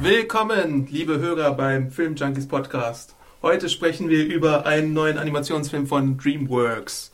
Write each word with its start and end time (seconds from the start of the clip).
Willkommen, 0.00 0.86
liebe 0.90 1.18
Hörer 1.18 1.54
beim 1.54 1.90
Film 1.90 2.14
Junkies 2.14 2.46
Podcast. 2.46 3.16
Heute 3.42 3.68
sprechen 3.68 4.08
wir 4.08 4.24
über 4.26 4.64
einen 4.64 4.92
neuen 4.92 5.18
Animationsfilm 5.18 5.88
von 5.88 6.16
DreamWorks. 6.16 7.12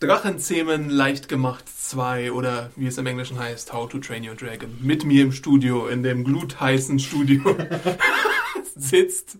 Drachenzähmen 0.00 0.90
leicht 0.90 1.28
gemacht 1.28 1.64
2 1.68 2.32
oder 2.32 2.72
wie 2.74 2.88
es 2.88 2.98
im 2.98 3.06
Englischen 3.06 3.38
heißt, 3.38 3.72
How 3.72 3.88
to 3.88 3.98
Train 3.98 4.28
Your 4.28 4.34
Dragon. 4.34 4.76
Mit 4.80 5.04
mir 5.04 5.22
im 5.22 5.30
Studio, 5.30 5.86
in 5.86 6.02
dem 6.02 6.24
glutheißen 6.24 6.98
Studio, 6.98 7.42
sitzt 8.74 9.38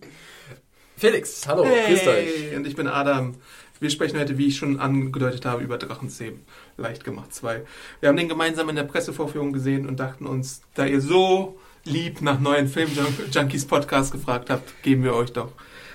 Felix, 0.95 1.45
hallo, 1.47 1.65
hey, 1.65 1.89
grüßt 1.89 2.07
euch. 2.07 2.55
und 2.55 2.67
ich 2.67 2.75
bin 2.75 2.87
Adam. 2.87 3.35
Wir 3.81 3.89
sprechen 3.89 4.19
heute, 4.19 4.37
wie 4.37 4.47
ich 4.47 4.57
schon 4.57 4.79
angedeutet 4.79 5.45
habe, 5.45 5.63
über 5.63 5.77
Drachenzähmen 5.77 6.41
leicht 6.77 7.03
gemacht 7.03 7.33
2. 7.33 7.63
Wir 7.99 8.09
haben 8.09 8.17
den 8.17 8.29
gemeinsam 8.29 8.69
in 8.69 8.75
der 8.75 8.83
Pressevorführung 8.83 9.51
gesehen 9.51 9.87
und 9.87 9.99
dachten 9.99 10.25
uns, 10.25 10.61
da 10.75 10.85
ihr 10.85 11.01
so 11.01 11.59
lieb 11.83 12.21
nach 12.21 12.39
neuen 12.39 12.67
Film 12.67 12.89
Junkies 13.31 13.65
Podcast 13.65 14.11
gefragt 14.11 14.49
habt, 14.49 14.81
geben 14.83 15.03
wir 15.03 15.15
euch 15.15 15.33
doch 15.33 15.51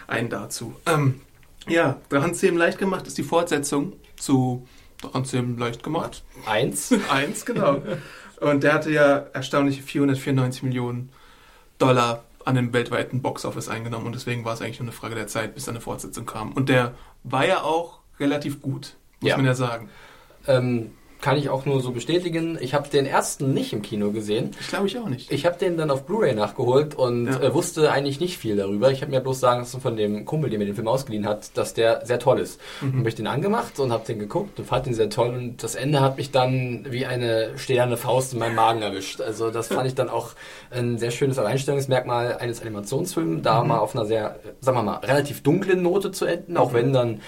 einen 0.06 0.28
dazu. 0.28 0.74
Ähm, 0.86 1.20
ja, 1.68 2.00
Drachenzähmen 2.08 2.58
leicht 2.58 2.78
gemacht 2.78 3.06
ist 3.06 3.18
die 3.18 3.22
Fortsetzung 3.22 3.92
zu 4.16 4.66
Drachenzähmen 5.00 5.58
leicht 5.58 5.82
gemacht. 5.82 6.24
Eins. 6.46 6.92
Eins, 7.10 7.44
genau. 7.44 7.82
Und 8.40 8.62
der 8.62 8.74
hatte 8.74 8.90
ja 8.90 9.16
erstaunliche 9.32 9.82
494 9.82 10.62
Millionen 10.62 11.10
Dollar 11.78 12.24
an 12.44 12.54
dem 12.54 12.72
weltweiten 12.72 13.22
Boxoffice 13.22 13.68
eingenommen 13.68 14.06
und 14.06 14.14
deswegen 14.14 14.44
war 14.44 14.54
es 14.54 14.62
eigentlich 14.62 14.78
nur 14.78 14.86
eine 14.88 14.92
Frage 14.96 15.14
der 15.16 15.26
Zeit, 15.26 15.54
bis 15.54 15.68
eine 15.68 15.80
Fortsetzung 15.80 16.26
kam. 16.26 16.52
Und 16.52 16.68
der 16.68 16.94
war 17.24 17.46
ja 17.46 17.62
auch 17.62 17.98
relativ 18.20 18.62
gut, 18.62 18.94
muss 19.20 19.30
Ja. 19.30 19.36
man 19.36 19.46
ja 19.46 19.54
sagen. 19.54 19.88
Ähm, 20.46 20.92
kann 21.20 21.36
ich 21.38 21.48
auch 21.48 21.64
nur 21.66 21.80
so 21.80 21.92
bestätigen. 21.92 22.58
Ich 22.60 22.74
habe 22.74 22.88
den 22.88 23.06
ersten 23.06 23.52
nicht 23.54 23.72
im 23.72 23.82
Kino 23.82 24.10
gesehen. 24.12 24.50
Ich 24.60 24.68
glaube 24.68 24.86
ich 24.86 24.98
auch 24.98 25.08
nicht. 25.08 25.32
Ich 25.32 25.46
habe 25.46 25.56
den 25.58 25.76
dann 25.76 25.90
auf 25.90 26.04
Blu-ray 26.04 26.34
nachgeholt 26.34 26.94
und 26.94 27.26
Ja. 27.26 27.40
äh, 27.40 27.54
wusste 27.54 27.90
eigentlich 27.90 28.20
nicht 28.20 28.38
viel 28.38 28.54
darüber. 28.56 28.90
Ich 28.90 29.00
habe 29.02 29.10
mir 29.10 29.20
bloß 29.20 29.40
sagen 29.40 29.60
lassen 29.60 29.80
von 29.80 29.96
dem 29.96 30.24
Kumpel, 30.26 30.50
der 30.50 30.58
mir 30.58 30.66
den 30.66 30.74
Film 30.74 30.88
ausgeliehen 30.88 31.26
hat, 31.26 31.56
dass 31.56 31.74
der 31.74 32.04
sehr 32.04 32.18
toll 32.18 32.38
ist. 32.38 32.60
Mhm. 32.80 32.90
Und 32.92 32.98
habe 33.00 33.08
ich 33.08 33.14
den 33.14 33.26
angemacht 33.26 33.78
und 33.80 33.92
habe 33.92 34.04
den 34.06 34.18
geguckt 34.18 34.58
und 34.58 34.66
fand 34.66 34.86
den 34.86 34.94
sehr 34.94 35.08
toll. 35.10 35.28
Und 35.30 35.62
das 35.62 35.74
Ende 35.74 36.00
hat 36.00 36.16
mich 36.18 36.30
dann 36.30 36.86
wie 36.90 37.06
eine 37.06 37.50
stehende 37.56 37.96
Faust 37.96 38.34
in 38.34 38.38
meinem 38.38 38.54
Magen 38.54 38.82
erwischt. 38.82 39.20
Also 39.20 39.50
das 39.50 39.68
fand 39.68 39.86
ich 39.86 39.94
dann 39.94 40.08
auch 40.10 40.30
ein 40.70 40.98
sehr 40.98 41.10
schönes 41.10 41.38
Alleinstellungsmerkmal 41.38 42.36
eines 42.38 42.60
Animationsfilms, 42.60 43.42
da 43.42 43.62
Mhm. 43.62 43.68
mal 43.68 43.78
auf 43.78 43.94
einer 43.96 44.04
sehr, 44.06 44.36
äh, 44.44 44.48
sagen 44.60 44.76
wir 44.78 44.82
mal, 44.82 44.96
relativ 44.98 45.42
dunklen 45.42 45.82
Note 45.82 46.10
zu 46.12 46.26
enden, 46.26 46.56
auch 46.56 46.72
wenn 46.72 46.92
dann 46.92 47.20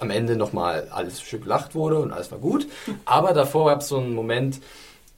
am 0.00 0.10
Ende 0.10 0.36
nochmal 0.36 0.88
alles 0.90 1.20
schön 1.20 1.42
gelacht 1.42 1.74
wurde 1.74 1.98
und 1.98 2.12
alles 2.12 2.30
war 2.32 2.38
gut. 2.38 2.66
Aber 3.04 3.32
davor 3.32 3.70
gab 3.70 3.80
es 3.80 3.88
so 3.88 3.98
einen 3.98 4.14
Moment, 4.14 4.60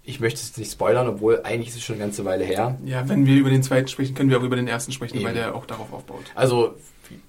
ich 0.05 0.21
möchte 0.21 0.41
es 0.41 0.57
nicht 0.57 0.73
spoilern, 0.73 1.09
obwohl 1.09 1.43
eigentlich 1.45 1.69
ist 1.69 1.77
es 1.77 1.83
schon 1.83 1.95
eine 1.95 2.05
ganze 2.05 2.25
Weile 2.25 2.45
her. 2.45 2.77
ja, 2.85 3.09
wenn 3.09 3.25
wir 3.25 3.37
über 3.37 3.51
den 3.51 3.63
zweiten 3.63 3.89
sprechen, 3.89 4.15
können 4.15 4.31
wir 4.31 4.39
auch 4.39 4.43
über 4.43 4.57
den 4.57 4.67
ersten 4.67 4.91
sprechen, 4.93 5.19
weil 5.19 5.31
Eben. 5.31 5.35
der 5.35 5.55
auch 5.55 5.65
darauf 5.65 5.93
aufbaut. 5.93 6.25
Also 6.35 6.75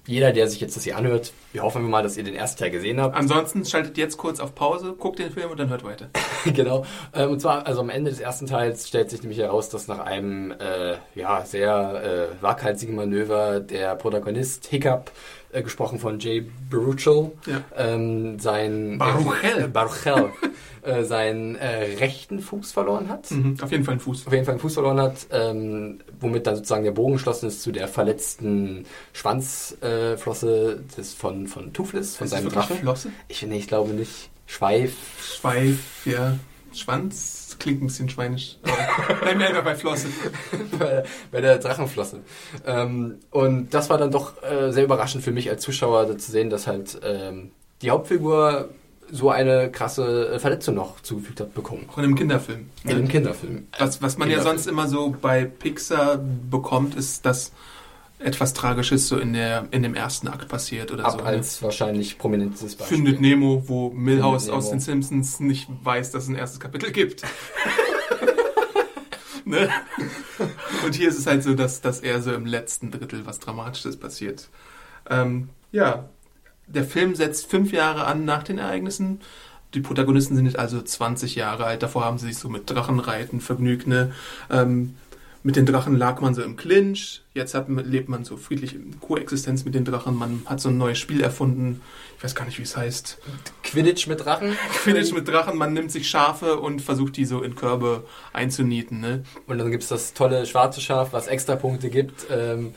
jeder, 0.06 0.32
der 0.32 0.48
sich 0.48 0.60
jetzt 0.60 0.76
das 0.76 0.84
hier 0.84 0.96
anhört, 0.96 1.32
wir 1.52 1.62
hoffen 1.62 1.88
mal, 1.88 2.02
dass 2.02 2.16
ihr 2.16 2.24
den 2.24 2.34
ersten 2.34 2.58
Teil 2.58 2.70
gesehen 2.70 3.00
habt. 3.00 3.16
Ansonsten 3.16 3.64
schaltet 3.64 3.96
jetzt 3.98 4.16
kurz 4.16 4.40
auf 4.40 4.54
Pause, 4.54 4.94
guckt 4.98 5.18
den 5.18 5.30
Film 5.30 5.50
und 5.50 5.58
dann 5.58 5.68
hört 5.68 5.84
weiter. 5.84 6.08
genau. 6.44 6.84
Ähm, 7.14 7.30
und 7.30 7.40
zwar, 7.40 7.66
also 7.66 7.80
am 7.80 7.90
Ende 7.90 8.10
des 8.10 8.20
ersten 8.20 8.46
Teils 8.46 8.88
stellt 8.88 9.10
sich 9.10 9.22
nämlich 9.22 9.38
heraus, 9.38 9.68
dass 9.68 9.88
nach 9.88 10.00
einem 10.00 10.52
äh, 10.52 10.96
ja, 11.14 11.44
sehr 11.44 12.30
äh, 12.40 12.42
waghalsigen 12.42 12.94
Manöver 12.94 13.60
der 13.60 13.94
Protagonist 13.96 14.66
Hiccup, 14.66 15.10
äh, 15.54 15.62
gesprochen 15.62 15.98
von 15.98 16.18
Jay 16.18 16.44
Baruchel, 16.70 17.30
Ja. 17.46 17.62
ähm, 17.76 18.38
sein 18.38 18.98
Baruchel. 18.98 19.64
äh, 19.64 19.68
Baruchel 19.68 20.30
äh, 20.82 21.04
seinen 21.04 21.56
äh, 21.56 21.94
rechten 21.98 22.40
Fuß 22.40 22.72
verloren 22.72 23.08
hat. 23.08 23.30
Mhm, 23.30 23.56
auf 23.62 23.70
jeden 23.70 23.84
Fall 23.84 23.94
ein 23.94 24.00
Fuß. 24.00 24.26
auf 24.26 24.32
jeden 24.32 24.44
Fall 24.44 24.52
einen 24.54 24.60
Fuß 24.60 24.74
verloren 24.74 25.00
hat, 25.00 25.26
ähm, 25.30 26.00
womit 26.20 26.46
dann 26.46 26.56
sozusagen 26.56 26.84
der 26.84 26.92
Bogen 26.92 27.14
geschlossen 27.14 27.46
ist 27.48 27.62
zu 27.62 27.72
der 27.72 27.88
verletzten 27.88 28.84
Schwanzflosse 29.12 30.80
äh, 30.92 30.96
des, 30.96 31.14
von, 31.14 31.46
von 31.46 31.72
Toothless, 31.72 32.16
von 32.16 32.26
Ist 32.26 32.30
seinem 32.32 32.44
wirklich 32.44 32.64
Drache. 32.66 32.74
Flosse? 32.74 33.08
Ich, 33.28 33.42
nee, 33.42 33.58
ich 33.58 33.68
glaube 33.68 33.92
nicht. 33.94 34.30
Schweif. 34.46 34.92
Schweif, 35.22 35.78
ja. 36.04 36.36
Schwanz 36.74 37.43
klingt 37.58 37.82
ein 37.82 37.86
bisschen 37.86 38.08
schweinisch. 38.08 38.58
Bleiben 39.20 39.40
wir 39.40 39.48
einfach 39.48 39.64
bei 39.64 39.74
Flosse. 39.74 40.08
bei, 40.78 41.04
bei 41.30 41.40
der 41.40 41.58
Drachenflosse. 41.58 42.20
Ähm, 42.66 43.18
und 43.30 43.72
das 43.74 43.90
war 43.90 43.98
dann 43.98 44.10
doch 44.10 44.42
äh, 44.42 44.72
sehr 44.72 44.84
überraschend 44.84 45.24
für 45.24 45.32
mich 45.32 45.50
als 45.50 45.62
Zuschauer 45.62 46.16
zu 46.18 46.30
sehen, 46.30 46.50
dass 46.50 46.66
halt 46.66 47.00
ähm, 47.02 47.50
die 47.82 47.90
Hauptfigur 47.90 48.70
so 49.10 49.30
eine 49.30 49.70
krasse 49.70 50.34
äh, 50.34 50.38
Verletzung 50.38 50.74
noch 50.74 51.00
zugefügt 51.00 51.40
hat 51.40 51.54
bekommen. 51.54 51.86
Auch 51.90 51.98
in 51.98 52.04
einem 52.04 52.14
Kinderfilm. 52.14 52.70
In 52.84 52.90
einem 52.90 53.08
Kinderfilm. 53.08 53.68
Was, 53.78 54.02
was 54.02 54.18
man 54.18 54.28
ja 54.28 54.36
Kinderfilm. 54.36 54.58
sonst 54.58 54.66
immer 54.66 54.88
so 54.88 55.14
bei 55.20 55.44
Pixar 55.44 56.18
bekommt, 56.50 56.96
ist, 56.96 57.26
dass 57.26 57.52
etwas 58.24 58.54
Tragisches 58.54 59.08
so 59.08 59.18
in, 59.18 59.32
der, 59.34 59.68
in 59.70 59.82
dem 59.82 59.94
ersten 59.94 60.28
Akt 60.28 60.48
passiert 60.48 60.90
oder 60.90 61.04
Ab 61.04 61.12
so. 61.12 61.16
ne? 61.18 61.24
als 61.24 61.62
wahrscheinlich 61.62 62.18
prominentes 62.18 62.74
Beispiel. 62.74 62.96
Findet 62.96 63.20
Nemo, 63.20 63.64
wo 63.66 63.90
Milhouse 63.90 64.48
aus 64.48 64.70
den 64.70 64.80
Simpsons 64.80 65.40
nicht 65.40 65.68
weiß, 65.82 66.10
dass 66.10 66.24
es 66.24 66.28
ein 66.30 66.34
erstes 66.34 66.58
Kapitel 66.58 66.90
gibt. 66.90 67.22
ne? 69.44 69.68
Und 70.84 70.94
hier 70.94 71.08
ist 71.08 71.18
es 71.18 71.26
halt 71.26 71.42
so, 71.42 71.54
dass, 71.54 71.82
dass 71.82 72.00
eher 72.00 72.22
so 72.22 72.32
im 72.32 72.46
letzten 72.46 72.90
Drittel 72.90 73.26
was 73.26 73.40
Dramatisches 73.40 73.98
passiert. 73.98 74.48
Ähm, 75.10 75.50
ja, 75.70 76.08
der 76.66 76.84
Film 76.84 77.14
setzt 77.14 77.50
fünf 77.50 77.72
Jahre 77.72 78.06
an 78.06 78.24
nach 78.24 78.42
den 78.42 78.58
Ereignissen. 78.58 79.20
Die 79.74 79.80
Protagonisten 79.80 80.36
sind 80.36 80.46
jetzt 80.46 80.58
also 80.58 80.80
20 80.80 81.34
Jahre 81.34 81.64
alt. 81.64 81.82
Davor 81.82 82.04
haben 82.04 82.18
sie 82.18 82.28
sich 82.28 82.38
so 82.38 82.48
mit 82.48 82.70
Drachenreiten 82.70 83.40
vergnügt. 83.40 83.86
Ne? 83.86 84.12
Ähm, 84.48 84.94
mit 85.44 85.56
den 85.56 85.66
Drachen 85.66 85.94
lag 85.94 86.22
man 86.22 86.34
so 86.34 86.42
im 86.42 86.56
Clinch. 86.56 87.22
Jetzt 87.34 87.52
hat, 87.52 87.68
lebt 87.68 88.08
man 88.08 88.24
so 88.24 88.38
friedlich 88.38 88.74
in 88.74 88.98
Koexistenz 88.98 89.66
mit 89.66 89.74
den 89.74 89.84
Drachen. 89.84 90.16
Man 90.16 90.42
hat 90.46 90.58
so 90.58 90.70
ein 90.70 90.78
neues 90.78 90.98
Spiel 90.98 91.20
erfunden. 91.20 91.82
Ich 92.16 92.24
weiß 92.24 92.34
gar 92.34 92.46
nicht, 92.46 92.58
wie 92.58 92.62
es 92.62 92.78
heißt. 92.78 93.18
Quidditch 93.62 94.06
mit 94.06 94.24
Drachen. 94.24 94.56
Quidditch 94.82 95.12
mit 95.12 95.28
Drachen. 95.28 95.58
Man 95.58 95.74
nimmt 95.74 95.92
sich 95.92 96.08
Schafe 96.08 96.58
und 96.58 96.80
versucht 96.80 97.18
die 97.18 97.26
so 97.26 97.42
in 97.42 97.56
Körbe 97.56 98.06
einzunieten. 98.32 99.00
Ne? 99.00 99.24
Und 99.46 99.58
dann 99.58 99.70
gibt's 99.70 99.88
das 99.88 100.14
tolle 100.14 100.46
schwarze 100.46 100.80
Schaf, 100.80 101.12
was 101.12 101.26
extra 101.26 101.56
Punkte 101.56 101.90
gibt. 101.90 102.26
Ähm, 102.30 102.72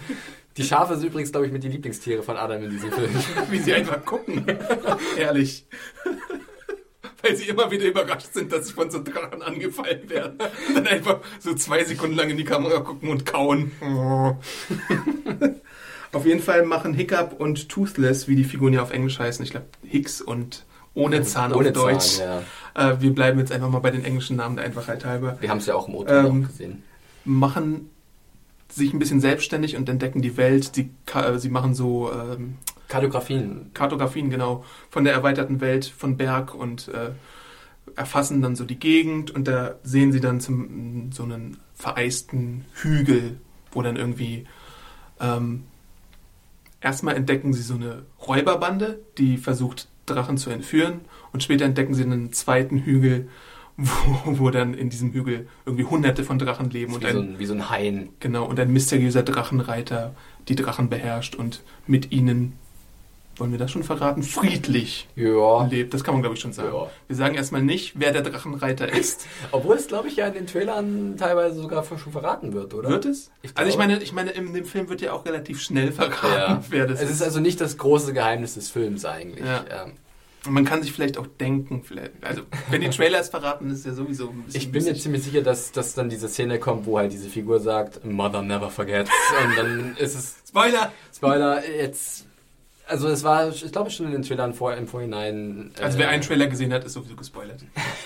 die 0.58 0.64
Schafe 0.64 0.98
sind 0.98 1.08
übrigens, 1.08 1.32
glaube 1.32 1.46
ich, 1.46 1.54
mit 1.54 1.64
die 1.64 1.70
Lieblingstiere 1.70 2.22
von 2.22 2.36
Adam 2.36 2.64
in 2.64 2.72
diesem 2.72 2.92
Film. 2.92 3.12
Wie 3.50 3.60
sie 3.60 3.76
einfach 3.76 4.04
gucken. 4.04 4.44
Ehrlich. 5.18 5.66
Weil 7.28 7.36
sie 7.36 7.46
immer 7.50 7.70
wieder 7.72 7.86
überrascht 7.86 8.34
sind, 8.34 8.52
dass 8.52 8.68
sie 8.68 8.74
von 8.74 8.90
so 8.90 9.04
Drachen 9.04 9.42
angefallen 9.42 10.10
werden. 10.10 10.38
Und 10.70 10.76
dann 10.76 10.88
einfach 10.88 11.20
so 11.40 11.54
zwei 11.56 11.84
Sekunden 11.84 12.16
lang 12.16 12.30
in 12.30 12.38
die 12.38 12.44
Kamera 12.46 12.80
gucken 12.80 13.10
und 13.10 13.26
kauen. 13.26 13.72
auf 16.14 16.26
jeden 16.26 16.42
Fall 16.42 16.66
machen 16.66 16.94
Hiccup 16.94 17.40
und 17.40 17.70
Toothless, 17.70 18.28
wie 18.28 18.36
die 18.36 18.44
Figuren 18.44 18.74
ja 18.74 18.82
auf 18.82 18.92
Englisch 18.92 19.20
heißen, 19.20 19.44
ich 19.44 19.52
glaube 19.52 19.68
Hicks 19.84 20.22
und 20.22 20.66
ohne 20.94 21.22
Zahn 21.22 21.54
Ohne 21.54 21.68
auf 21.70 21.74
Deutsch. 21.74 22.18
Zahn, 22.18 22.44
ja. 22.76 22.92
Äh, 22.92 23.02
wir 23.02 23.14
bleiben 23.14 23.38
jetzt 23.40 23.52
einfach 23.52 23.70
mal 23.70 23.80
bei 23.80 23.92
den 23.92 24.04
englischen 24.04 24.36
Namen 24.38 24.56
der 24.56 24.66
Einfachheit 24.66 25.06
halber. 25.06 25.38
Wir 25.42 25.50
haben 25.50 25.60
es 25.60 25.68
ja 25.68 25.76
auch 25.76 25.88
im 25.88 25.94
O-Ton 25.96 26.26
Ähm, 26.26 26.44
auch 26.44 26.48
gesehen. 26.48 26.84
Machen 27.24 27.90
sich 28.72 28.94
ein 28.94 29.00
bisschen 29.00 29.22
selbstständig 29.22 29.76
und 29.78 29.88
entdecken 29.90 30.22
die 30.24 30.38
Welt. 30.38 30.72
Sie, 30.74 30.90
ka- 31.06 31.34
äh, 31.34 31.40
sie 31.40 31.50
machen 31.50 31.76
so 31.76 32.12
ähm, 32.12 32.56
Kartografien. 32.88 33.72
Kartografien, 33.74 34.30
genau, 34.30 34.64
von 34.90 35.04
der 35.04 35.14
erweiterten 35.14 35.62
Welt 35.62 35.86
von 35.86 36.18
Berg 36.18 36.54
und 36.56 36.88
äh, 36.90 37.12
erfassen 37.96 38.42
dann 38.42 38.56
so 38.56 38.64
die 38.66 38.80
Gegend 38.80 39.32
und 39.32 39.48
da 39.48 39.76
sehen 39.84 40.12
sie 40.12 40.20
dann 40.20 40.40
zum, 40.40 41.12
so 41.12 41.24
einen 41.24 41.58
vereisten 41.76 42.66
Hügel, 42.74 43.38
wo 43.72 43.82
dann 43.82 43.96
irgendwie 43.96 44.46
ähm, 45.20 45.64
erstmal 46.82 47.16
entdecken 47.16 47.54
sie 47.54 47.62
so 47.62 47.76
eine 47.76 48.04
Räuberbande, 48.26 49.00
die 49.18 49.38
versucht, 49.38 49.88
Drachen 50.06 50.38
zu 50.38 50.50
entführen 50.50 51.02
und 51.34 51.44
später 51.44 51.66
entdecken 51.66 51.94
sie 51.94 52.04
einen 52.04 52.32
zweiten 52.32 52.80
Hügel, 52.80 53.28
wo, 53.78 54.40
wo 54.40 54.50
dann 54.50 54.74
in 54.74 54.90
diesem 54.90 55.12
Hügel 55.12 55.48
irgendwie 55.66 55.84
hunderte 55.84 56.24
von 56.24 56.40
Drachen 56.40 56.70
leben 56.70 56.94
und 56.94 57.04
Wie 57.04 57.12
so, 57.12 57.20
ein, 57.20 57.34
ein, 57.34 57.40
wie 57.40 57.46
so 57.46 57.54
ein 57.54 57.70
Hain. 57.70 58.10
genau, 58.20 58.46
und 58.46 58.60
ein 58.60 58.72
mysteriöser 58.74 59.22
Drachenreiter 59.22 60.16
die 60.48 60.56
Drachen 60.56 60.90
beherrscht 60.90 61.36
und 61.36 61.62
mit 61.86 62.12
ihnen 62.12 62.54
wollen 63.40 63.52
wir 63.52 63.60
das 63.60 63.72
schon 63.72 63.84
verraten, 63.84 64.24
friedlich 64.24 65.08
Ja. 65.16 65.66
lebt. 65.68 65.94
Das 65.94 66.04
kann 66.04 66.14
man, 66.16 66.22
glaube 66.22 66.36
ich, 66.36 66.42
schon 66.42 66.54
sagen. 66.54 66.74
Ja. 66.74 66.90
Wir 67.08 67.16
sagen 67.16 67.36
erstmal 67.36 67.62
nicht, 67.62 67.94
wer 67.96 68.12
der 68.12 68.22
Drachenreiter 68.22 68.92
ist. 68.92 69.26
Obwohl 69.52 69.76
es, 69.76 69.88
glaube 69.88 70.08
ich, 70.08 70.16
ja 70.16 70.28
in 70.28 70.34
den 70.34 70.48
Trailern 70.48 71.16
teilweise 71.18 71.60
sogar 71.62 71.84
schon 71.86 72.12
verraten 72.12 72.54
wird, 72.54 72.74
oder? 72.74 72.90
Wird 72.90 73.06
es? 73.06 73.32
Ich 73.42 73.52
also 73.56 73.70
ich 73.70 73.78
meine, 73.78 74.02
ich 74.02 74.14
meine, 74.14 74.32
in 74.32 74.54
dem 74.54 74.66
Film 74.66 74.90
wird 74.90 75.02
ja 75.02 75.14
auch 75.14 75.26
relativ 75.26 75.62
schnell 75.62 75.92
verraten, 75.92 76.28
Ja. 76.28 76.64
wer 76.70 76.88
das 76.88 77.02
es 77.02 77.10
ist 77.12 77.22
also 77.22 77.40
nicht 77.40 77.60
das 77.62 77.78
große 77.78 78.14
Geheimnis 78.14 78.56
des 78.56 78.70
Films 78.70 79.06
eigentlich. 79.06 79.46
Ja. 79.46 79.64
Ähm, 79.86 79.94
Und 80.46 80.54
man 80.54 80.64
kann 80.66 80.82
sich 80.82 80.94
vielleicht 80.94 81.18
auch 81.18 81.28
denken, 81.28 81.84
vielleicht, 81.84 82.12
also 82.22 82.44
wenn 82.70 82.80
die 82.82 82.90
Trailers 82.90 83.28
verraten, 83.30 83.70
ist 83.70 83.86
ja 83.86 83.92
sowieso 83.94 84.30
ein 84.30 84.44
bisschen. 84.44 84.62
Ich 84.62 84.72
bin 84.72 84.84
mir 84.86 84.96
ziemlich 84.96 85.24
sicher, 85.24 85.42
dass, 85.42 85.72
dass 85.74 85.94
dann 85.94 86.10
diese 86.10 86.30
Szene 86.30 86.58
kommt, 86.60 86.86
wo 86.86 86.98
halt 86.98 87.12
diese 87.12 87.28
Figur 87.30 87.60
sagt, 87.60 88.06
Mother 88.06 88.42
never 88.42 88.70
forgets. 88.70 89.10
Und 89.44 89.58
dann 89.58 89.98
ist 89.98 90.16
es, 90.16 90.36
Spoiler! 90.48 90.92
Spoiler, 91.14 91.68
jetzt, 91.68 92.27
also 92.88 93.08
es 93.10 93.24
war, 93.24 93.50
ich 93.50 93.72
glaube 93.72 93.90
schon 93.90 94.06
in 94.08 94.12
den 94.14 94.24
Trailern 94.24 94.54
vor, 94.54 94.74
im 94.74 94.88
Vorhinein. 94.88 95.72
äh, 95.80 95.84
Also 95.84 95.98
wer 95.98 96.10
einen 96.10 96.22
Trailer 96.22 96.48
gesehen 96.48 96.74
hat, 96.74 96.84
ist 96.84 96.94
sowieso 96.94 97.16
gespoilert. 97.16 97.60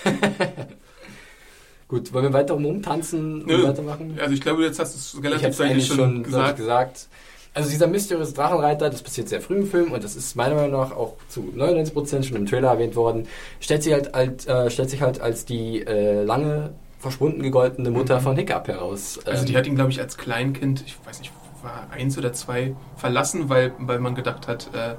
Gut, 1.88 2.12
wollen 2.14 2.24
wir 2.24 2.32
weiter 2.32 2.54
rumtanzen 2.54 3.42
und 3.42 3.46
Nö. 3.46 3.64
weitermachen? 3.64 4.18
Also 4.20 4.32
ich 4.34 4.40
glaube, 4.40 4.62
jetzt 4.64 4.78
hast 4.78 4.94
du 4.94 5.18
es 5.18 5.22
relativ 5.24 5.60
eigentlich 5.60 5.86
schon, 5.86 5.96
schon 5.96 6.22
gesagt. 6.22 6.56
gesagt. 6.56 6.94
gesagt. 6.94 7.08
Also 7.54 7.68
dieser 7.68 7.86
mysteriöse 7.86 8.32
Drachenreiter, 8.32 8.88
das 8.88 9.02
passiert 9.02 9.28
sehr 9.28 9.42
früh 9.42 9.56
im 9.56 9.66
Film 9.66 9.92
und 9.92 10.02
das 10.02 10.16
ist 10.16 10.34
meiner 10.36 10.54
Meinung 10.54 10.70
nach 10.80 10.92
auch 10.92 11.16
zu 11.28 11.52
99% 11.54 12.22
schon 12.22 12.36
im 12.38 12.46
Trailer 12.46 12.68
erwähnt 12.70 12.96
worden, 12.96 13.28
stellt 13.60 13.82
sich 13.82 13.92
halt, 13.92 14.14
als, 14.14 14.46
äh, 14.46 14.70
stellt 14.70 14.88
sich 14.88 15.02
halt 15.02 15.20
als 15.20 15.44
die 15.44 15.82
äh, 15.86 16.22
lange 16.24 16.70
verschwunden 16.98 17.42
gegoltene 17.42 17.90
Mutter 17.90 18.20
Mhm. 18.20 18.22
von 18.22 18.36
Hiccup 18.36 18.68
heraus. 18.68 19.18
Also 19.26 19.44
die 19.44 19.52
Ähm, 19.52 19.58
hat 19.58 19.66
ihn, 19.66 19.74
glaube 19.74 19.90
ich, 19.90 20.00
als 20.00 20.16
Kleinkind, 20.16 20.82
ich 20.86 20.96
weiß 21.04 21.18
nicht, 21.18 21.30
war 21.62 21.88
eins 21.90 22.18
oder 22.18 22.32
zwei, 22.32 22.74
verlassen, 22.96 23.48
weil, 23.48 23.72
weil 23.78 23.98
man 23.98 24.14
gedacht 24.14 24.48
hat, 24.48 24.72
äh, 24.74 24.96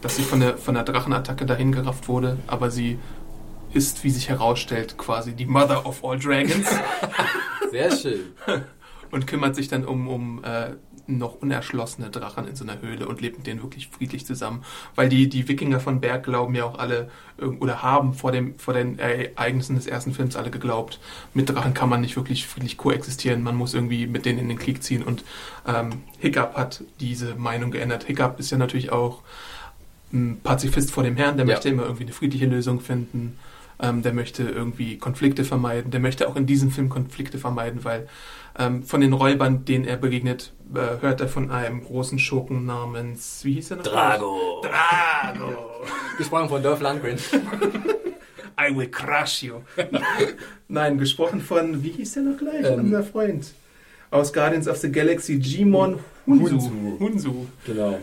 dass 0.00 0.16
sie 0.16 0.22
von 0.22 0.40
der, 0.40 0.58
von 0.58 0.74
der 0.74 0.84
Drachenattacke 0.84 1.46
dahin 1.46 1.72
gerafft 1.72 2.08
wurde. 2.08 2.38
Aber 2.46 2.70
sie 2.70 2.98
ist, 3.72 4.04
wie 4.04 4.10
sich 4.10 4.28
herausstellt, 4.28 4.96
quasi 4.98 5.34
die 5.34 5.46
Mother 5.46 5.86
of 5.86 6.04
all 6.04 6.18
Dragons 6.18 6.68
sehr 7.70 7.90
schön. 7.96 8.20
und 9.10 9.26
kümmert 9.26 9.54
sich 9.54 9.68
dann 9.68 9.84
um, 9.84 10.08
um 10.08 10.44
äh, 10.44 10.74
noch 11.06 11.34
unerschlossene 11.42 12.10
Drachen 12.10 12.48
in 12.48 12.56
so 12.56 12.64
einer 12.64 12.80
Höhle 12.80 13.06
und 13.06 13.20
lebt 13.20 13.38
mit 13.38 13.46
denen 13.46 13.62
wirklich 13.62 13.88
friedlich 13.88 14.26
zusammen. 14.26 14.64
Weil 14.94 15.08
die, 15.08 15.28
die 15.28 15.46
Wikinger 15.48 15.80
von 15.80 16.00
Berg 16.00 16.24
glauben 16.24 16.54
ja 16.54 16.64
auch 16.64 16.78
alle, 16.78 17.10
irg- 17.38 17.58
oder 17.60 17.82
haben 17.82 18.14
vor, 18.14 18.32
dem, 18.32 18.58
vor 18.58 18.74
den 18.74 18.98
Ereignissen 18.98 19.76
des 19.76 19.86
ersten 19.86 20.14
Films 20.14 20.36
alle 20.36 20.50
geglaubt, 20.50 21.00
mit 21.34 21.48
Drachen 21.50 21.74
kann 21.74 21.88
man 21.88 22.00
nicht 22.00 22.16
wirklich 22.16 22.46
friedlich 22.46 22.76
koexistieren, 22.76 23.42
man 23.42 23.56
muss 23.56 23.74
irgendwie 23.74 24.06
mit 24.06 24.24
denen 24.24 24.38
in 24.38 24.48
den 24.48 24.58
Krieg 24.58 24.82
ziehen. 24.82 25.02
Und 25.02 25.24
ähm, 25.66 26.02
Hiccup 26.18 26.54
hat 26.56 26.82
diese 27.00 27.34
Meinung 27.34 27.70
geändert. 27.70 28.04
Hiccup 28.04 28.38
ist 28.40 28.50
ja 28.50 28.58
natürlich 28.58 28.92
auch 28.92 29.22
ein 30.12 30.40
Pazifist 30.42 30.90
vor 30.90 31.02
dem 31.02 31.16
Herrn, 31.16 31.36
der 31.36 31.46
Ja. 31.46 31.54
möchte 31.54 31.68
immer 31.68 31.84
irgendwie 31.84 32.04
eine 32.04 32.12
friedliche 32.12 32.46
Lösung 32.46 32.80
finden. 32.80 33.38
Ähm, 33.80 34.02
der 34.02 34.12
möchte 34.14 34.44
irgendwie 34.44 34.98
Konflikte 34.98 35.44
vermeiden. 35.44 35.90
Der 35.90 35.98
möchte 35.98 36.28
auch 36.28 36.36
in 36.36 36.46
diesem 36.46 36.70
Film 36.70 36.88
Konflikte 36.88 37.38
vermeiden, 37.38 37.82
weil 37.84 38.02
ähm, 38.02 38.08
von 38.82 39.00
den 39.00 39.12
Räubern, 39.12 39.64
denen 39.64 39.84
er 39.84 39.96
begegnet, 39.96 40.52
äh, 40.74 41.00
hört 41.00 41.20
er 41.20 41.28
von 41.28 41.50
einem 41.50 41.84
großen 41.84 42.18
Schurken 42.18 42.66
namens, 42.66 43.44
wie 43.44 43.54
hieß 43.54 43.72
er 43.72 43.76
noch? 43.78 43.84
Drago. 43.84 44.62
Drago. 44.62 45.84
Gesprochen 46.18 46.48
von 46.48 46.62
Dolph 46.62 46.80
Lundgren. 46.80 47.18
I 48.58 48.74
will 48.74 48.88
crush 48.88 49.42
you. 49.42 49.62
Nein, 50.68 50.98
gesprochen 50.98 51.40
von, 51.40 51.82
wie 51.82 51.90
hieß 51.90 52.14
der 52.14 52.22
noch 52.22 52.38
gleich? 52.38 52.64
Ähm. 52.64 52.80
Unser 52.80 53.02
Freund. 53.02 53.52
Aus 54.10 54.32
Guardians 54.32 54.68
of 54.68 54.76
the 54.76 54.92
Galaxy, 54.92 55.34
Jimon 55.34 55.98
Hunsu. 56.26 56.52
Hunsu. 56.52 56.98
Hunsu. 57.00 57.46
Genau. 57.66 57.98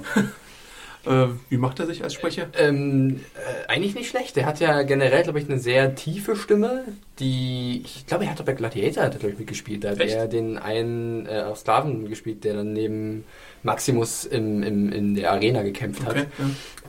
Äh, 1.05 1.27
wie 1.49 1.57
macht 1.57 1.79
er 1.79 1.87
sich 1.87 2.03
als 2.03 2.13
Sprecher? 2.13 2.47
Ähm, 2.57 3.21
äh, 3.35 3.67
eigentlich 3.71 3.95
nicht 3.95 4.09
schlecht. 4.09 4.35
Der 4.35 4.45
hat 4.45 4.59
ja 4.59 4.83
generell, 4.83 5.23
glaube 5.23 5.39
ich, 5.39 5.49
eine 5.49 5.59
sehr 5.59 5.95
tiefe 5.95 6.35
Stimme, 6.35 6.83
die, 7.19 7.81
ich 7.85 8.05
glaube, 8.05 8.25
er 8.25 8.31
hat 8.31 8.39
doch 8.39 8.45
bei 8.45 8.53
Gladiator, 8.53 9.03
hat 9.03 9.13
er, 9.13 9.19
glaube 9.19 9.33
ich, 9.33 9.39
mitgespielt. 9.39 9.83
Da 9.83 9.91
hat 9.91 9.99
Echt? 9.99 10.15
er 10.15 10.27
den 10.27 10.57
einen 10.57 11.25
äh, 11.27 11.41
auf 11.41 11.57
Sklaven 11.59 12.07
gespielt, 12.07 12.43
der 12.43 12.55
dann 12.55 12.73
neben 12.73 13.23
Maximus 13.63 14.25
im, 14.25 14.63
im, 14.63 14.91
in 14.91 15.15
der 15.15 15.31
Arena 15.31 15.61
gekämpft 15.63 16.03
hat. 16.05 16.11
Okay, 16.17 16.25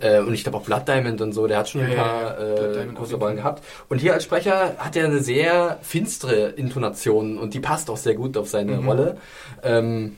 ja. 0.00 0.18
Äh, 0.18 0.20
und 0.22 0.34
ich 0.34 0.42
glaube 0.42 0.58
auch 0.58 0.62
Blood 0.62 0.88
Diamond 0.88 1.20
und 1.20 1.32
so, 1.32 1.46
der 1.46 1.58
hat 1.58 1.68
schon 1.68 1.82
Ja, 1.82 1.86
ein 1.88 1.94
paar 1.96 2.40
ja. 2.40 2.82
Äh, 2.82 2.86
große 2.94 3.16
Rollen 3.16 3.36
gehabt. 3.36 3.62
Und 3.88 3.98
hier 4.00 4.14
als 4.14 4.24
Sprecher 4.24 4.76
hat 4.78 4.96
er 4.96 5.06
eine 5.06 5.20
sehr 5.20 5.78
finstere 5.82 6.48
Intonation 6.50 7.38
und 7.38 7.54
die 7.54 7.60
passt 7.60 7.88
auch 7.90 7.96
sehr 7.98 8.14
gut 8.14 8.36
auf 8.36 8.48
seine 8.48 8.72
Mhm. 8.76 8.88
Rolle. 8.88 9.16
Ähm, 9.62 10.16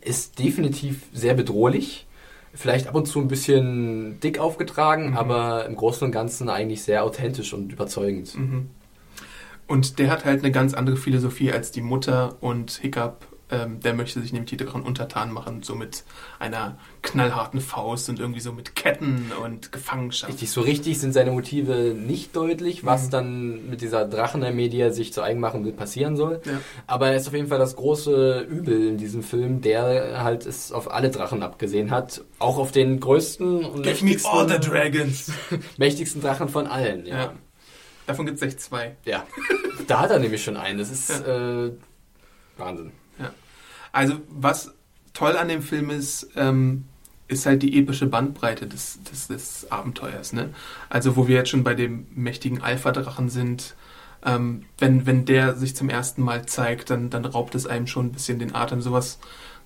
ist 0.00 0.38
definitiv 0.38 1.02
sehr 1.12 1.34
bedrohlich. 1.34 2.06
Vielleicht 2.54 2.86
ab 2.86 2.94
und 2.94 3.06
zu 3.06 3.18
ein 3.20 3.28
bisschen 3.28 4.20
dick 4.20 4.38
aufgetragen, 4.38 5.10
Mhm. 5.10 5.16
aber 5.16 5.64
im 5.66 5.74
Großen 5.76 6.04
und 6.04 6.12
Ganzen 6.12 6.48
eigentlich 6.50 6.82
sehr 6.82 7.02
authentisch 7.04 7.52
und 7.54 7.72
überzeugend. 7.72 8.36
Mhm. 8.38 8.68
Und 9.66 9.98
der 9.98 10.10
hat 10.10 10.24
halt 10.24 10.40
eine 10.42 10.52
ganz 10.52 10.74
andere 10.74 10.96
Philosophie 10.96 11.50
als 11.52 11.70
die 11.70 11.80
Mutter 11.80 12.36
und 12.40 12.72
Hiccup. 12.72 13.26
Ähm, 13.52 13.80
der 13.80 13.92
möchte 13.94 14.20
sich 14.20 14.32
nämlich 14.32 14.50
die 14.50 14.56
Drachen 14.56 14.82
untertan 14.82 15.30
machen, 15.30 15.62
so 15.62 15.74
mit 15.74 16.04
einer 16.38 16.78
knallharten 17.02 17.60
Faust 17.60 18.08
und 18.08 18.18
irgendwie 18.18 18.40
so 18.40 18.52
mit 18.52 18.74
Ketten 18.74 19.30
und 19.44 19.70
Gefangenschaft. 19.72 20.32
Richtig, 20.32 20.50
so 20.50 20.62
richtig 20.62 20.98
sind 20.98 21.12
seine 21.12 21.30
Motive 21.32 21.94
nicht 21.94 22.34
deutlich, 22.34 22.84
was 22.86 23.06
Mhm. 23.06 23.10
dann 23.10 23.70
mit 23.70 23.80
dieser 23.82 24.06
Drachenarmee, 24.06 24.68
die 24.68 24.80
er 24.80 24.92
sich 24.92 25.12
zu 25.12 25.22
eigen 25.22 25.38
machen 25.40 25.64
will, 25.64 25.72
passieren 25.72 26.16
soll. 26.16 26.40
Ja. 26.46 26.60
Aber 26.86 27.08
er 27.08 27.16
ist 27.16 27.28
auf 27.28 27.34
jeden 27.34 27.48
Fall 27.48 27.58
das 27.58 27.76
große 27.76 28.40
Übel 28.48 28.88
in 28.88 28.96
diesem 28.96 29.22
Film, 29.22 29.60
der 29.60 30.22
halt 30.24 30.46
es 30.46 30.72
auf 30.72 30.90
alle 30.90 31.10
Drachen 31.10 31.42
abgesehen 31.42 31.90
hat. 31.90 32.22
Auch 32.38 32.56
auf 32.58 32.72
den 32.72 33.00
größten 33.00 33.64
und 33.66 33.82
Give 33.82 34.04
me 34.04 34.16
all 34.24 34.48
the 34.48 34.54
mächtigsten, 34.54 34.60
dragons. 34.72 35.32
mächtigsten 35.76 36.22
Drachen 36.22 36.48
von 36.48 36.66
allen. 36.66 37.04
Ja. 37.06 37.16
Ja. 37.18 37.32
Davon 38.06 38.26
gibt 38.26 38.38
es 38.38 38.42
echt 38.42 38.60
zwei. 38.60 38.96
ja. 39.04 39.24
da 39.86 40.00
hat 40.00 40.10
er 40.10 40.18
nämlich 40.18 40.42
schon 40.42 40.56
einen. 40.56 40.78
Das 40.78 40.90
ist 40.90 41.10
äh, 41.10 41.70
Wahnsinn. 42.56 42.92
Also 43.92 44.14
was 44.28 44.72
toll 45.12 45.36
an 45.36 45.48
dem 45.48 45.62
Film 45.62 45.90
ist, 45.90 46.28
ähm, 46.36 46.84
ist 47.28 47.46
halt 47.46 47.62
die 47.62 47.78
epische 47.78 48.06
Bandbreite 48.06 48.66
des, 48.66 49.02
des, 49.04 49.28
des 49.28 49.70
Abenteuers. 49.70 50.32
Ne? 50.32 50.50
Also 50.88 51.16
wo 51.16 51.28
wir 51.28 51.36
jetzt 51.36 51.50
schon 51.50 51.64
bei 51.64 51.74
dem 51.74 52.06
mächtigen 52.14 52.62
Alpha-Drachen 52.62 53.28
sind, 53.28 53.74
ähm, 54.24 54.64
wenn, 54.78 55.06
wenn 55.06 55.24
der 55.24 55.56
sich 55.56 55.74
zum 55.74 55.88
ersten 55.88 56.22
Mal 56.22 56.46
zeigt, 56.46 56.90
dann, 56.90 57.10
dann 57.10 57.24
raubt 57.24 57.54
es 57.54 57.66
einem 57.66 57.86
schon 57.86 58.06
ein 58.06 58.12
bisschen 58.12 58.38
den 58.38 58.54
Atem. 58.54 58.80
Sowas 58.80 59.18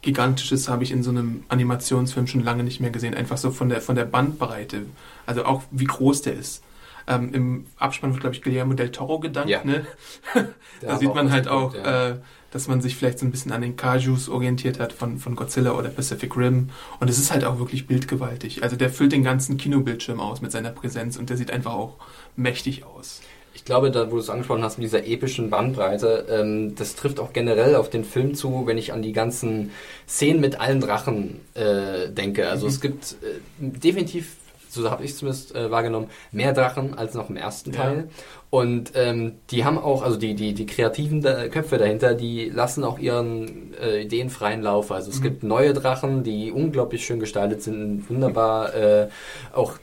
Gigantisches 0.02 0.68
habe 0.68 0.84
ich 0.84 0.92
in 0.92 1.02
so 1.02 1.10
einem 1.10 1.44
Animationsfilm 1.48 2.26
schon 2.26 2.44
lange 2.44 2.62
nicht 2.62 2.80
mehr 2.80 2.90
gesehen. 2.90 3.14
Einfach 3.14 3.38
so 3.38 3.50
von 3.50 3.68
der, 3.68 3.80
von 3.80 3.96
der 3.96 4.04
Bandbreite. 4.04 4.82
Also 5.26 5.44
auch 5.44 5.62
wie 5.70 5.84
groß 5.84 6.22
der 6.22 6.34
ist. 6.34 6.62
Ähm, 7.08 7.32
Im 7.34 7.66
Abspann 7.78 8.12
wird, 8.12 8.20
glaube 8.20 8.34
ich, 8.34 8.42
Guillermo 8.42 8.74
del 8.74 8.90
Toro 8.90 9.20
gedankt. 9.20 9.50
Ja. 9.50 9.64
Ne? 9.64 9.86
Da 10.82 10.98
sieht 10.98 11.14
man 11.14 11.32
halt 11.32 11.48
auch, 11.48 11.74
ja. 11.74 12.10
äh, 12.10 12.16
dass 12.56 12.68
man 12.68 12.80
sich 12.80 12.96
vielleicht 12.96 13.18
so 13.18 13.26
ein 13.26 13.30
bisschen 13.30 13.52
an 13.52 13.60
den 13.60 13.76
Kajus 13.76 14.30
orientiert 14.30 14.80
hat 14.80 14.94
von, 14.94 15.18
von 15.18 15.36
Godzilla 15.36 15.72
oder 15.72 15.90
Pacific 15.90 16.34
Rim. 16.36 16.70
Und 17.00 17.10
es 17.10 17.18
ist 17.18 17.30
halt 17.30 17.44
auch 17.44 17.58
wirklich 17.58 17.86
bildgewaltig. 17.86 18.62
Also 18.62 18.76
der 18.76 18.88
füllt 18.88 19.12
den 19.12 19.22
ganzen 19.22 19.58
Kinobildschirm 19.58 20.20
aus 20.20 20.40
mit 20.40 20.52
seiner 20.52 20.70
Präsenz 20.70 21.18
und 21.18 21.28
der 21.28 21.36
sieht 21.36 21.50
einfach 21.50 21.74
auch 21.74 21.96
mächtig 22.34 22.84
aus. 22.84 23.20
Ich 23.54 23.64
glaube, 23.66 23.90
da, 23.90 24.06
wo 24.10 24.14
du 24.16 24.20
es 24.20 24.30
angesprochen 24.30 24.62
hast, 24.62 24.78
mit 24.78 24.84
dieser 24.84 25.06
epischen 25.06 25.50
Bandbreite, 25.50 26.26
ähm, 26.30 26.74
das 26.76 26.94
trifft 26.94 27.20
auch 27.20 27.32
generell 27.34 27.74
auf 27.74 27.90
den 27.90 28.04
Film 28.04 28.34
zu, 28.34 28.66
wenn 28.66 28.78
ich 28.78 28.92
an 28.94 29.02
die 29.02 29.12
ganzen 29.12 29.70
Szenen 30.08 30.40
mit 30.40 30.58
allen 30.60 30.80
Drachen 30.80 31.40
äh, 31.54 32.08
denke. 32.10 32.48
Also 32.48 32.66
Mhm. 32.66 32.72
es 32.72 32.80
gibt 32.80 33.12
äh, 33.22 33.38
definitiv, 33.58 34.36
so 34.82 34.90
habe 34.90 35.04
ich 35.04 35.16
zumindest 35.16 35.54
äh, 35.54 35.70
wahrgenommen, 35.70 36.08
mehr 36.32 36.52
Drachen 36.52 36.96
als 36.96 37.14
noch 37.14 37.28
im 37.30 37.36
ersten 37.36 37.72
Ja. 37.72 37.82
Teil. 37.82 38.08
Und 38.50 38.92
ähm, 38.94 39.34
die 39.50 39.64
haben 39.64 39.76
auch, 39.76 40.02
also 40.02 40.16
die, 40.16 40.34
die, 40.34 40.54
die 40.54 40.66
kreativen 40.66 41.20
da 41.20 41.48
Köpfe 41.48 41.78
dahinter, 41.78 42.14
die 42.14 42.48
lassen 42.48 42.84
auch 42.84 42.98
ihren 42.98 43.74
äh, 43.74 44.02
Ideen 44.02 44.30
freien 44.30 44.62
Lauf. 44.62 44.92
Also 44.92 45.10
es 45.10 45.18
Mhm. 45.18 45.22
gibt 45.24 45.42
neue 45.42 45.72
Drachen, 45.74 46.22
die 46.22 46.52
unglaublich 46.52 47.04
schön 47.04 47.18
gestaltet 47.20 47.62
sind, 47.62 48.08
wunderbar 48.08 48.74
äh, 48.74 49.08
auch 49.52 49.74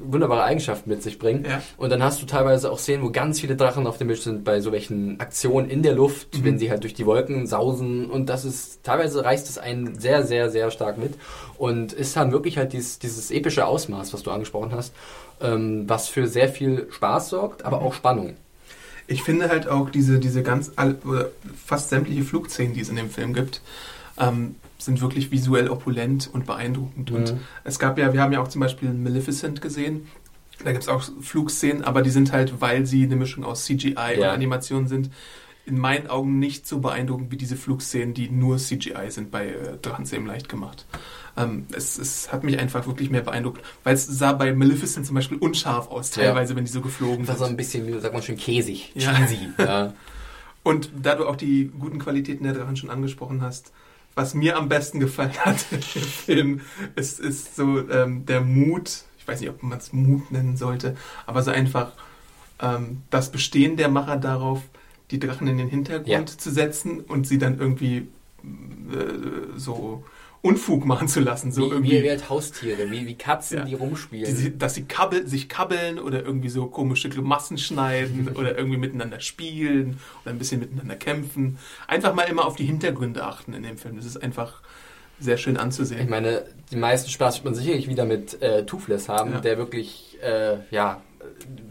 wunderbare 0.00 0.44
Eigenschaften 0.44 0.90
mit 0.90 1.02
sich 1.02 1.18
bringen. 1.18 1.44
Ja. 1.44 1.62
Und 1.76 1.90
dann 1.90 2.02
hast 2.02 2.20
du 2.22 2.26
teilweise 2.26 2.70
auch 2.70 2.78
Szenen, 2.78 3.02
wo 3.02 3.10
ganz 3.10 3.40
viele 3.40 3.56
Drachen 3.56 3.86
auf 3.86 3.98
dem 3.98 4.08
Bild 4.08 4.20
sind 4.20 4.44
bei 4.44 4.60
so 4.60 4.72
welchen 4.72 5.18
Aktionen 5.20 5.68
in 5.70 5.82
der 5.82 5.94
Luft, 5.94 6.38
Mhm. 6.38 6.44
wenn 6.44 6.58
sie 6.58 6.70
halt 6.70 6.82
durch 6.82 6.94
die 6.94 7.06
Wolken 7.06 7.46
sausen. 7.46 8.06
Und 8.10 8.26
das 8.28 8.44
ist, 8.44 8.82
teilweise 8.84 9.24
reißt 9.24 9.48
es 9.48 9.58
einen 9.58 9.98
sehr, 9.98 10.24
sehr, 10.26 10.50
sehr 10.50 10.70
stark 10.70 10.98
mit. 10.98 11.14
Und 11.56 11.92
ist 11.92 12.16
dann 12.16 12.32
wirklich 12.32 12.56
halt 12.58 12.72
dieses, 12.72 12.98
dieses 12.98 13.30
epische 13.30 13.66
Ausmaß, 13.66 14.12
was 14.12 14.22
du 14.22 14.30
angesprochen 14.30 14.72
hast, 14.72 14.92
ähm, 15.40 15.88
was 15.88 16.08
für 16.08 16.26
sehr 16.26 16.48
viel 16.48 16.86
Spaß 16.90 17.28
sorgt, 17.30 17.64
aber 17.64 17.80
Mhm. 17.80 17.86
auch 17.86 17.94
Spannung. 17.94 18.34
Ich 19.06 19.22
finde 19.22 19.48
halt 19.48 19.68
auch 19.68 19.88
diese, 19.90 20.18
diese 20.18 20.42
ganz, 20.42 20.70
oder 21.04 21.30
fast 21.64 21.88
sämtliche 21.88 22.22
Flugszenen, 22.24 22.74
die 22.74 22.80
es 22.82 22.90
in 22.90 22.96
dem 22.96 23.08
Film 23.10 23.32
gibt, 23.32 23.62
ähm, 24.20 24.56
sind 24.78 25.00
wirklich 25.00 25.30
visuell 25.30 25.68
opulent 25.68 26.30
und 26.32 26.46
beeindruckend. 26.46 27.10
Und 27.10 27.32
Mhm. 27.34 27.40
es 27.64 27.78
gab 27.78 27.98
ja, 27.98 28.12
wir 28.12 28.22
haben 28.22 28.32
ja 28.32 28.40
auch 28.40 28.48
zum 28.48 28.60
Beispiel 28.60 28.92
Maleficent 28.92 29.60
gesehen. 29.60 30.06
Da 30.64 30.72
gibt 30.72 30.82
es 30.84 30.88
auch 30.88 31.04
Flugszenen, 31.20 31.84
aber 31.84 32.02
die 32.02 32.10
sind 32.10 32.32
halt, 32.32 32.60
weil 32.60 32.86
sie 32.86 33.04
eine 33.04 33.16
Mischung 33.16 33.44
aus 33.44 33.64
CGI 33.64 33.94
Ja. 33.94 34.28
und 34.30 34.34
Animation 34.34 34.86
sind, 34.88 35.10
in 35.66 35.78
meinen 35.78 36.06
Augen 36.06 36.38
nicht 36.38 36.66
so 36.66 36.78
beeindruckend 36.80 37.30
wie 37.30 37.36
diese 37.36 37.54
Flugszenen, 37.56 38.14
die 38.14 38.30
nur 38.30 38.56
CGI 38.56 39.10
sind 39.10 39.30
bei 39.30 39.48
äh, 39.48 39.76
Drachenzähmen 39.82 40.26
leicht 40.26 40.48
gemacht. 40.48 40.86
Ähm, 41.36 41.66
es, 41.72 41.98
es 41.98 42.32
hat 42.32 42.42
mich 42.42 42.58
einfach 42.58 42.86
wirklich 42.86 43.10
mehr 43.10 43.20
beeindruckt, 43.20 43.60
weil 43.84 43.94
es 43.94 44.06
sah 44.06 44.32
bei 44.32 44.52
Maleficent 44.54 45.04
zum 45.06 45.14
Beispiel 45.14 45.36
unscharf 45.38 45.90
aus, 45.90 46.10
teilweise, 46.10 46.52
ja. 46.54 46.56
wenn 46.56 46.64
die 46.64 46.70
so 46.70 46.80
geflogen 46.80 47.18
sind. 47.18 47.28
Das 47.28 47.38
war 47.40 47.46
so 47.46 47.52
ein 47.52 47.56
bisschen, 47.56 47.86
wie 47.86 48.00
sagt 48.00 48.14
man 48.14 48.22
schon, 48.22 48.36
käsig, 48.36 48.92
ja. 48.94 49.12
cheesy. 49.14 49.48
ja. 49.58 49.92
Und 50.64 50.90
da 51.00 51.14
du 51.14 51.26
auch 51.26 51.36
die 51.36 51.70
guten 51.78 51.98
Qualitäten 51.98 52.44
der 52.44 52.54
Drachen 52.54 52.76
schon 52.76 52.90
angesprochen 52.90 53.42
hast, 53.42 53.72
was 54.18 54.34
mir 54.34 54.56
am 54.56 54.68
besten 54.68 54.98
gefallen 54.98 55.32
hat 55.44 55.64
im 55.70 55.80
Film, 55.80 56.60
ist, 56.96 57.20
ist 57.20 57.54
so 57.56 57.88
ähm, 57.88 58.26
der 58.26 58.40
Mut, 58.40 59.04
ich 59.16 59.26
weiß 59.26 59.40
nicht, 59.40 59.48
ob 59.48 59.62
man 59.62 59.78
es 59.78 59.92
Mut 59.92 60.30
nennen 60.32 60.56
sollte, 60.56 60.96
aber 61.24 61.42
so 61.42 61.52
einfach 61.52 61.92
ähm, 62.60 63.02
das 63.10 63.30
Bestehen 63.30 63.76
der 63.76 63.88
Macher 63.88 64.16
darauf, 64.16 64.60
die 65.12 65.20
Drachen 65.20 65.46
in 65.46 65.56
den 65.56 65.68
Hintergrund 65.68 66.08
ja. 66.08 66.26
zu 66.26 66.50
setzen 66.50 67.00
und 67.00 67.26
sie 67.26 67.38
dann 67.38 67.58
irgendwie 67.58 68.08
äh, 68.42 69.56
so 69.56 70.04
Unfug 70.40 70.84
machen 70.84 71.08
zu 71.08 71.20
lassen. 71.20 71.50
So 71.50 71.62
wie, 71.62 71.74
irgendwie. 71.74 72.02
wie 72.02 72.10
halt 72.10 72.28
Haustiere, 72.28 72.90
wie, 72.90 73.06
wie 73.06 73.16
Katzen, 73.16 73.58
ja. 73.58 73.64
die 73.64 73.74
rumspielen. 73.74 74.36
Die, 74.36 74.56
dass 74.56 74.74
sie 74.74 74.84
kabbel, 74.84 75.26
sich 75.26 75.48
kabbeln 75.48 75.98
oder 75.98 76.24
irgendwie 76.24 76.48
so 76.48 76.66
komische 76.66 77.08
Massen 77.20 77.58
schneiden 77.58 78.28
oder 78.34 78.56
irgendwie 78.56 78.78
miteinander 78.78 79.20
spielen 79.20 79.98
oder 80.22 80.32
ein 80.32 80.38
bisschen 80.38 80.60
miteinander 80.60 80.96
kämpfen. 80.96 81.58
Einfach 81.86 82.14
mal 82.14 82.22
immer 82.22 82.44
auf 82.44 82.56
die 82.56 82.64
Hintergründe 82.64 83.24
achten 83.24 83.52
in 83.52 83.62
dem 83.62 83.78
Film. 83.78 83.96
Das 83.96 84.04
ist 84.04 84.16
einfach 84.16 84.62
sehr 85.20 85.36
schön 85.36 85.56
anzusehen. 85.56 86.00
Ich 86.00 86.08
meine, 86.08 86.44
die 86.70 86.76
meisten 86.76 87.10
Spaß 87.10 87.36
wird 87.36 87.44
man 87.44 87.54
sicherlich 87.54 87.88
wieder 87.88 88.04
mit 88.04 88.40
äh, 88.40 88.64
Toothless 88.64 89.08
haben, 89.08 89.32
ja. 89.32 89.40
der 89.40 89.58
wirklich, 89.58 90.18
äh, 90.22 90.58
ja, 90.70 91.02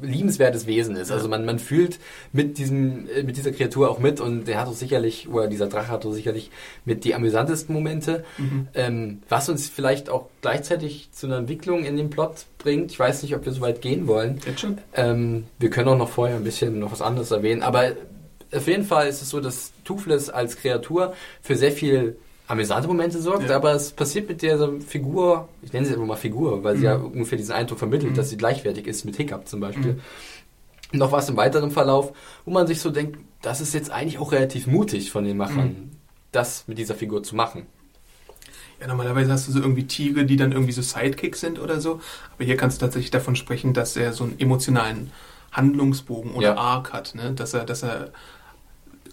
liebenswertes 0.01 0.67
Wesen 0.67 0.95
ist. 0.95 1.11
Also 1.11 1.27
man, 1.27 1.45
man 1.45 1.59
fühlt 1.59 1.99
mit 2.31 2.57
diesem, 2.57 3.09
äh, 3.09 3.23
mit 3.23 3.37
dieser 3.37 3.51
Kreatur 3.51 3.89
auch 3.89 3.99
mit 3.99 4.19
und 4.19 4.45
der 4.45 4.59
hat 4.59 4.67
doch 4.67 4.73
sicherlich, 4.73 5.27
oder 5.29 5.47
dieser 5.47 5.67
Drache 5.67 5.89
hat 5.89 6.05
doch 6.05 6.13
sicherlich 6.13 6.51
mit 6.85 7.03
die 7.03 7.15
amüsantesten 7.15 7.73
Momente, 7.73 8.23
mhm. 8.37 8.67
ähm, 8.73 9.21
was 9.29 9.49
uns 9.49 9.69
vielleicht 9.69 10.09
auch 10.09 10.27
gleichzeitig 10.41 11.09
zu 11.11 11.27
einer 11.27 11.37
Entwicklung 11.37 11.83
in 11.83 11.97
dem 11.97 12.09
Plot 12.09 12.45
bringt. 12.57 12.91
Ich 12.91 12.99
weiß 12.99 13.23
nicht, 13.23 13.35
ob 13.35 13.45
wir 13.45 13.53
so 13.53 13.61
weit 13.61 13.81
gehen 13.81 14.07
wollen. 14.07 14.39
Jetzt 14.45 14.61
schon? 14.61 14.77
Ähm, 14.93 15.45
wir 15.59 15.69
können 15.69 15.87
auch 15.89 15.97
noch 15.97 16.09
vorher 16.09 16.37
ein 16.37 16.43
bisschen 16.43 16.79
noch 16.79 16.91
was 16.91 17.01
anderes 17.01 17.31
erwähnen, 17.31 17.63
aber 17.63 17.93
auf 18.53 18.67
jeden 18.67 18.85
Fall 18.85 19.07
ist 19.07 19.21
es 19.21 19.29
so, 19.29 19.39
dass 19.39 19.71
Toothless 19.83 20.29
als 20.29 20.57
Kreatur 20.57 21.13
für 21.41 21.55
sehr 21.55 21.71
viel 21.71 22.17
amüsante 22.47 22.87
Momente 22.87 23.21
sorgt, 23.21 23.49
ja. 23.49 23.55
aber 23.55 23.73
es 23.73 23.91
passiert 23.91 24.29
mit 24.29 24.41
dieser 24.41 24.79
Figur, 24.79 25.49
ich 25.61 25.73
nenne 25.73 25.85
sie 25.85 25.93
einfach 25.93 26.05
mal 26.05 26.15
Figur, 26.15 26.63
weil 26.63 26.75
mhm. 26.75 26.79
sie 26.79 26.85
ja 26.85 26.95
ungefähr 26.95 27.37
diesen 27.37 27.53
Eindruck 27.53 27.77
vermittelt, 27.77 28.13
mhm. 28.13 28.15
dass 28.15 28.29
sie 28.29 28.37
gleichwertig 28.37 28.87
ist 28.87 29.05
mit 29.05 29.17
Hiccup 29.17 29.47
zum 29.47 29.59
Beispiel. 29.59 29.93
Mhm. 29.93 30.97
Noch 30.99 31.11
was 31.11 31.27
im 31.27 31.35
weiteren 31.35 31.71
Verlauf, 31.71 32.13
wo 32.45 32.51
man 32.51 32.65
sich 32.65 32.79
so 32.79 32.89
denkt, 32.89 33.19
das 33.41 33.59
ist 33.59 33.73
jetzt 33.73 33.91
eigentlich 33.91 34.19
auch 34.19 34.31
relativ 34.31 34.67
mutig 34.67 35.11
von 35.11 35.25
den 35.25 35.35
Machern, 35.35 35.67
mhm. 35.67 35.91
das 36.31 36.65
mit 36.67 36.77
dieser 36.77 36.95
Figur 36.95 37.23
zu 37.23 37.35
machen. 37.35 37.65
Ja, 38.79 38.87
normalerweise 38.87 39.31
hast 39.31 39.47
du 39.47 39.51
so 39.51 39.59
irgendwie 39.59 39.87
Tiere, 39.87 40.25
die 40.25 40.37
dann 40.37 40.51
irgendwie 40.51 40.71
so 40.71 40.81
Sidekicks 40.81 41.41
sind 41.41 41.59
oder 41.59 41.81
so, 41.81 41.99
aber 42.35 42.45
hier 42.45 42.55
kannst 42.55 42.79
du 42.79 42.85
tatsächlich 42.85 43.11
davon 43.11 43.35
sprechen, 43.35 43.73
dass 43.73 43.97
er 43.97 44.13
so 44.13 44.23
einen 44.23 44.39
emotionalen 44.39 45.11
Handlungsbogen 45.51 46.33
oder 46.33 46.49
ja. 46.49 46.57
Arc 46.57 46.93
hat, 46.93 47.15
ne? 47.15 47.33
dass 47.33 47.53
er, 47.53 47.65
dass 47.65 47.83
er 47.83 48.11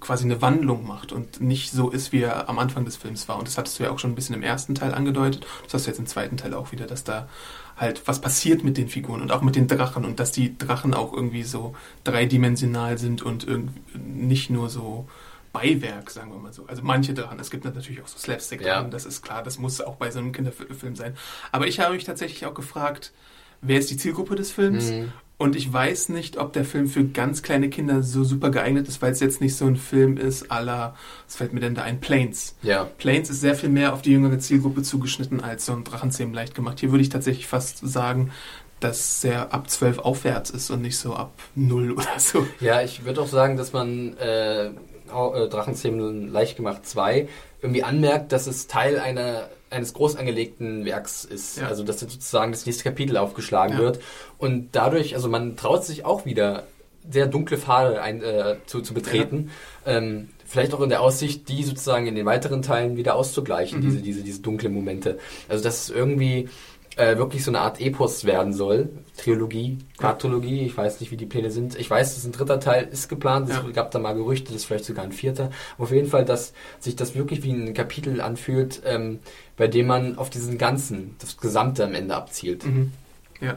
quasi 0.05 0.25
eine 0.25 0.43
Wandlung 0.43 0.87
macht 0.87 1.13
und 1.13 1.41
nicht 1.41 1.73
so 1.73 1.91
ist, 1.91 2.13
wie 2.13 2.21
er 2.21 2.49
am 2.49 2.59
Anfang 2.59 2.85
des 2.85 2.97
Films 2.97 3.29
war. 3.29 3.39
Und 3.39 3.49
das 3.49 3.59
hattest 3.59 3.79
du 3.79 3.85
ja 3.85 3.91
auch 3.91 3.99
schon 3.99 4.13
ein 4.13 4.15
bisschen 4.15 4.35
im 4.35 4.43
ersten 4.43 4.75
Teil 4.75 4.95
angedeutet. 4.95 5.47
Das 5.65 5.75
hast 5.75 5.87
du 5.87 5.91
jetzt 5.91 5.99
im 5.99 6.07
zweiten 6.07 6.37
Teil 6.37 6.55
auch 6.55 6.73
wieder, 6.73 6.87
dass 6.87 7.05
da 7.05 7.29
halt 7.77 8.07
was 8.07 8.21
passiert 8.21 8.63
mit 8.63 8.77
den 8.77 8.89
Figuren 8.89 9.21
und 9.23 9.33
auch 9.33 9.43
mit 9.43 9.57
den 9.57 9.67
Drachen 9.67 10.05
und 10.05 10.21
dass 10.21 10.31
die 10.31 10.57
Drachen 10.57 10.95
auch 10.95 11.13
irgendwie 11.13 11.43
so 11.43 11.75
dreidimensional 12.05 12.99
sind 12.99 13.23
und 13.23 13.47
nicht 13.95 14.51
nur 14.51 14.69
so 14.69 15.09
Beiwerk, 15.53 16.11
sagen 16.11 16.33
wir 16.33 16.39
mal 16.39 16.53
so. 16.53 16.67
Also 16.67 16.83
manche 16.83 17.15
Drachen, 17.15 17.39
es 17.41 17.51
gibt 17.51 17.65
natürlich 17.65 18.03
auch 18.03 18.09
so 18.09 18.19
Slapstick-Drachen, 18.19 18.87
ja. 18.87 18.91
das 18.91 19.07
ist 19.07 19.23
klar, 19.23 19.43
das 19.43 19.59
muss 19.59 19.81
auch 19.81 19.97
bei 19.97 20.11
so 20.11 20.19
einem 20.19 20.33
Kinderfilm 20.33 20.97
sein. 20.97 21.17
Aber 21.53 21.67
ich 21.67 21.81
habe 21.81 21.95
mich 21.95 22.05
tatsächlich 22.05 22.45
auch 22.45 22.55
gefragt, 22.55 23.13
wer 23.61 23.79
ist 23.79 23.91
die 23.91 23.97
Zielgruppe 23.97 24.35
des 24.35 24.51
Films 24.53 24.91
mhm. 24.91 25.13
Und 25.37 25.57
ich 25.57 25.73
weiß 25.73 26.11
nicht, 26.11 26.39
ob 26.39 26.53
der 26.53 26.65
Film 26.65 26.87
für 26.87 27.05
ganz 27.05 27.43
kleine 27.43 27.69
Kinder 27.69 28.05
so 28.05 28.23
super 28.23 28.51
geeignet 28.51 28.87
ist, 28.87 29.03
weil 29.03 29.13
es 29.13 29.21
jetzt 29.21 29.41
nicht 29.41 29.57
so 29.57 29.67
ein 29.67 29.77
Film 29.77 30.17
ist, 30.17 30.47
la, 30.49 30.95
was 31.27 31.37
fällt 31.37 31.53
mir 31.53 31.61
denn 31.61 31.75
da 31.75 31.83
ein, 31.83 32.01
Planes. 32.01 32.55
Ja. 32.63 32.85
Planes 32.99 33.31
ist 33.31 33.41
sehr 33.41 33.57
viel 33.57 33.69
mehr 33.69 33.93
auf 33.93 34.03
die 34.03 34.13
jüngere 34.13 34.39
Zielgruppe 34.39 34.83
zugeschnitten 34.83 35.41
als 35.41 35.67
so 35.67 35.73
ein 35.73 35.83
Drachenzähmen 35.83 36.33
leicht 36.33 36.55
gemacht. 36.55 36.79
Hier 36.79 36.93
würde 36.93 37.03
ich 37.03 37.09
tatsächlich 37.09 37.49
fast 37.49 37.79
sagen, 37.79 38.31
dass 38.79 39.25
er 39.25 39.53
ab 39.53 39.69
12 39.69 39.99
aufwärts 39.99 40.51
ist 40.51 40.71
und 40.71 40.83
nicht 40.83 40.99
so 40.99 41.15
ab 41.15 41.33
0 41.57 41.93
oder 41.93 42.19
so. 42.19 42.47
Ja, 42.61 42.83
ich 42.83 43.05
würde 43.05 43.23
auch 43.23 43.29
sagen, 43.29 43.57
dass 43.57 43.73
man 43.73 44.17
äh, 44.19 44.67
äh 44.67 45.49
Drachenzähmen 45.49 46.31
leicht 46.31 46.57
gemacht 46.57 46.87
2 46.87 47.29
irgendwie 47.61 47.83
anmerkt, 47.83 48.31
dass 48.31 48.47
es 48.47 48.67
Teil 48.69 48.99
einer 48.99 49.49
eines 49.75 49.93
groß 49.93 50.17
angelegten 50.17 50.85
Werks 50.85 51.25
ist. 51.25 51.59
Ja. 51.59 51.69
Also 51.69 51.85
dass 51.85 52.01
sozusagen 52.01 52.53
das 52.53 52.65
nächste 52.67 52.85
Kapitel 52.85 53.17
aufgeschlagen 53.17 53.75
ja. 53.77 53.83
wird. 53.83 54.01
Und 54.39 54.71
dadurch, 54.73 55.15
also 55.15 55.29
man 55.29 55.57
traut 55.57 55.85
sich 55.85 56.05
auch 56.05 56.25
wieder 56.25 56.65
sehr 57.11 57.27
dunkle 57.27 57.59
Pfade 57.59 58.01
ein, 58.01 58.23
äh, 58.23 58.57
zu, 58.67 58.81
zu 58.81 58.95
betreten. 58.95 59.51
Ja. 59.85 59.99
Ähm, 59.99 60.31
vielleicht 60.47 60.73
auch 60.73 60.81
in 60.81 60.89
der 60.89 61.01
Aussicht, 61.03 61.49
die 61.49 61.63
sozusagen 61.65 62.07
in 62.07 62.15
den 62.15 62.27
weiteren 62.27 62.63
Teilen 62.63 62.97
wieder 62.97 63.15
auszugleichen, 63.17 63.81
mhm. 63.81 63.83
diese, 63.83 63.99
diese, 63.99 64.23
diese 64.23 64.41
dunklen 64.41 64.73
Momente. 64.73 65.19
Also 65.49 65.63
dass 65.63 65.83
es 65.83 65.91
irgendwie 65.91 66.49
äh, 66.97 67.17
wirklich 67.17 67.45
so 67.45 67.51
eine 67.51 67.61
Art 67.61 67.81
Epos 67.81 68.25
werden 68.25 68.53
soll. 68.53 68.89
Trilogie, 69.17 69.79
Quadrologie, 69.99 70.67
ich 70.67 70.77
weiß 70.77 71.01
nicht, 71.01 71.11
wie 71.11 71.17
die 71.17 71.27
Pläne 71.27 71.51
sind. 71.51 71.79
Ich 71.79 71.91
weiß, 71.91 72.15
dass 72.15 72.25
ein 72.25 72.33
dritter 72.33 72.61
Teil 72.61 72.89
ist 72.91 73.09
geplant, 73.09 73.49
es 73.49 73.57
ja. 73.57 73.63
gab 73.73 73.91
da 73.91 73.99
mal 73.99 74.15
Gerüchte, 74.15 74.53
dass 74.53 74.65
vielleicht 74.65 74.85
sogar 74.85 75.05
ein 75.05 75.13
vierter. 75.13 75.51
Aber 75.75 75.85
auf 75.85 75.93
jeden 75.93 76.09
Fall, 76.09 76.25
dass 76.25 76.53
sich 76.79 76.97
das 76.97 77.15
wirklich 77.15 77.43
wie 77.43 77.53
ein 77.53 77.75
Kapitel 77.75 78.21
anfühlt, 78.21 78.83
ähm, 78.85 79.21
bei 79.57 79.67
dem 79.67 79.87
man 79.87 80.19
auf 80.19 80.31
diesen 80.31 80.59
ganzen, 80.59 81.17
das 81.19 81.37
Gesamte 81.37 81.85
am 81.85 81.95
Ende 81.95 82.15
abzielt. 82.15 82.65
Mhm. 82.65 82.93
Ja. 83.41 83.57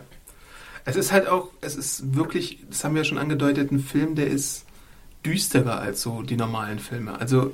Es 0.85 0.95
ist 0.95 1.11
halt 1.11 1.27
auch, 1.27 1.49
es 1.61 1.75
ist 1.75 2.15
wirklich, 2.15 2.59
das 2.69 2.83
haben 2.83 2.95
wir 2.95 3.01
ja 3.01 3.05
schon 3.05 3.17
angedeutet, 3.17 3.71
ein 3.71 3.79
Film, 3.79 4.15
der 4.15 4.27
ist 4.27 4.65
düsterer 5.25 5.79
als 5.79 6.01
so 6.01 6.21
die 6.21 6.37
normalen 6.37 6.79
Filme. 6.79 7.19
Also 7.19 7.51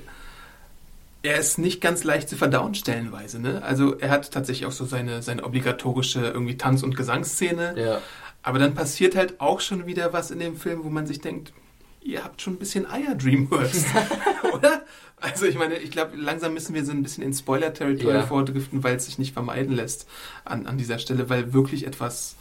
er 1.24 1.40
ist 1.40 1.58
nicht 1.58 1.80
ganz 1.80 2.04
leicht 2.04 2.30
zu 2.30 2.36
verdauen 2.36 2.76
stellenweise. 2.76 3.40
Ne? 3.40 3.64
Also 3.64 3.98
er 3.98 4.10
hat 4.10 4.30
tatsächlich 4.32 4.66
auch 4.66 4.74
so 4.74 4.86
seine, 4.86 5.24
seine 5.24 5.46
obligatorische 5.46 6.20
irgendwie 6.20 6.58
Tanz- 6.58 6.84
und 6.84 6.96
Gesangsszene. 6.98 7.76
Ja. 7.78 8.02
Aber 8.44 8.60
dann 8.60 8.76
passiert 8.76 9.16
halt 9.16 9.40
auch 9.40 9.62
schon 9.62 9.88
wieder 9.88 10.12
was 10.12 10.30
in 10.32 10.40
dem 10.40 10.58
Film, 10.58 10.84
wo 10.84 10.90
man 10.90 11.08
sich 11.08 11.22
denkt, 11.22 11.54
ihr 12.02 12.26
habt 12.26 12.42
schon 12.42 12.54
ein 12.54 12.60
bisschen 12.60 12.86
Eier, 12.86 13.16
Dreamworks. 13.16 13.86
Oder? 14.54 14.84
Also 15.22 15.46
ich 15.46 15.58
meine, 15.58 15.78
ich 15.78 15.92
glaube, 15.92 16.18
langsam 16.18 16.54
müssen 16.54 16.76
wir 16.76 16.84
so 16.84 16.92
ein 16.92 17.02
bisschen 17.02 17.24
in 17.24 17.34
Spoiler-Territory 17.34 18.16
ja. 18.16 18.28
vordriften, 18.28 18.84
weil 18.84 18.98
es 18.98 19.06
sich 19.06 19.18
nicht 19.18 19.32
vermeiden 19.32 19.74
lässt 19.74 20.08
an, 20.44 20.68
an 20.68 20.78
dieser 20.78 21.00
Stelle, 21.00 21.30
weil 21.30 21.54
wirklich 21.54 21.88
etwas 21.88 22.36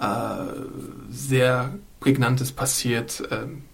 äh, 0.00 0.06
sehr 1.10 1.74
Prägnantes 1.98 2.52
passiert. 2.52 3.24
Ähm, 3.32 3.64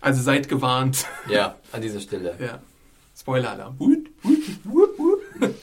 also 0.00 0.22
seid 0.22 0.48
gewarnt. 0.48 1.06
Ja, 1.28 1.56
an 1.72 1.82
dieser 1.82 1.98
Stelle. 1.98 2.36
Ja. 2.38 2.60
Spoiler-Alarm. 3.28 3.76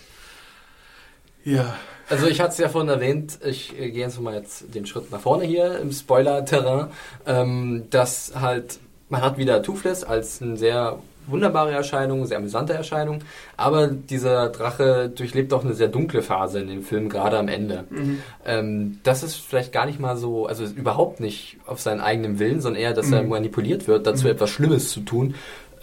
ja. 1.43 1.75
Also 2.07 2.27
ich 2.27 2.39
hatte 2.39 2.51
es 2.51 2.57
ja 2.59 2.69
vorhin 2.69 2.89
erwähnt, 2.89 3.39
ich 3.43 3.73
äh, 3.79 3.89
gehe 3.89 4.01
jetzt 4.01 4.21
mal 4.21 4.35
jetzt 4.35 4.75
den 4.75 4.85
Schritt 4.85 5.11
nach 5.11 5.19
vorne 5.19 5.45
hier 5.45 5.79
im 5.79 5.91
Spoiler-Terrain, 5.91 6.89
ähm, 7.25 7.85
dass 7.89 8.33
halt, 8.39 8.77
man 9.09 9.23
hat 9.23 9.39
wieder 9.39 9.63
Toothless 9.63 10.03
als 10.03 10.43
eine 10.43 10.57
sehr 10.57 10.99
wunderbare 11.25 11.71
Erscheinung, 11.71 12.27
sehr 12.27 12.37
amüsante 12.37 12.73
Erscheinung, 12.73 13.21
aber 13.57 13.87
dieser 13.87 14.49
Drache 14.49 15.09
durchlebt 15.09 15.51
auch 15.51 15.63
eine 15.63 15.73
sehr 15.73 15.87
dunkle 15.87 16.21
Phase 16.21 16.59
in 16.59 16.67
dem 16.67 16.83
Film, 16.83 17.09
gerade 17.09 17.39
am 17.39 17.47
Ende. 17.47 17.85
Mhm. 17.89 18.21
Ähm, 18.45 18.99
das 19.01 19.23
ist 19.23 19.37
vielleicht 19.37 19.71
gar 19.71 19.87
nicht 19.87 19.99
mal 19.99 20.17
so, 20.17 20.45
also 20.45 20.65
überhaupt 20.65 21.19
nicht 21.19 21.57
auf 21.65 21.81
seinen 21.81 22.01
eigenen 22.01 22.37
Willen, 22.37 22.61
sondern 22.61 22.79
eher, 22.79 22.93
dass 22.93 23.07
mhm. 23.07 23.13
er 23.13 23.23
manipuliert 23.23 23.87
wird, 23.87 24.05
dazu 24.05 24.25
mhm. 24.25 24.33
etwas 24.33 24.51
Schlimmes 24.51 24.91
zu 24.91 24.99
tun. 24.99 25.33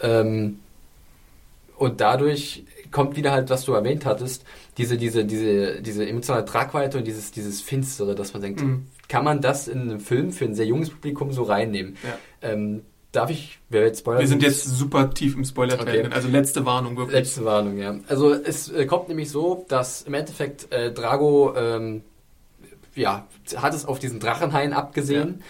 Ähm, 0.01 0.59
und 1.83 1.99
dadurch 1.99 2.63
kommt 2.91 3.17
wieder 3.17 3.31
halt, 3.31 3.49
was 3.49 3.65
du 3.65 3.73
erwähnt 3.73 4.05
hattest, 4.05 4.45
diese, 4.77 4.97
diese, 4.97 5.25
diese, 5.25 5.81
diese 5.81 6.07
emotionale 6.07 6.45
Tragweite 6.45 6.97
und 6.97 7.05
dieses, 7.05 7.31
dieses 7.31 7.59
Finstere, 7.59 8.15
dass 8.15 8.31
man 8.33 8.41
denkt, 8.41 8.61
mhm. 8.61 8.87
kann 9.09 9.25
man 9.25 9.41
das 9.41 9.67
in 9.67 9.81
einem 9.81 9.99
Film 9.99 10.31
für 10.31 10.45
ein 10.45 10.55
sehr 10.55 10.65
junges 10.65 10.89
Publikum 10.89 11.33
so 11.33 11.43
reinnehmen? 11.43 11.97
Ja. 12.03 12.51
Ähm, 12.51 12.83
darf 13.11 13.29
ich, 13.29 13.59
wer 13.69 13.83
jetzt 13.83 13.99
Spoiler? 13.99 14.21
Wir 14.21 14.27
sind 14.27 14.43
jetzt 14.43 14.63
super 14.63 15.09
tief 15.09 15.35
im 15.35 15.43
spoiler 15.43 15.79
okay. 15.79 16.07
also 16.09 16.29
letzte 16.29 16.65
Warnung 16.65 16.95
wirklich. 16.95 17.19
Letzte 17.19 17.43
Warnung, 17.43 17.77
ja. 17.77 17.95
Also 18.07 18.33
es 18.33 18.71
äh, 18.71 18.85
kommt 18.85 19.09
nämlich 19.09 19.29
so, 19.29 19.65
dass 19.67 20.03
im 20.03 20.13
Endeffekt 20.13 20.71
äh, 20.71 20.91
Drago 20.93 21.53
ähm, 21.57 22.03
ja, 22.95 23.27
hat 23.57 23.73
es 23.73 23.85
auf 23.85 23.99
diesen 23.99 24.19
Drachenhain 24.19 24.71
abgesehen. 24.71 25.39
Ja 25.39 25.45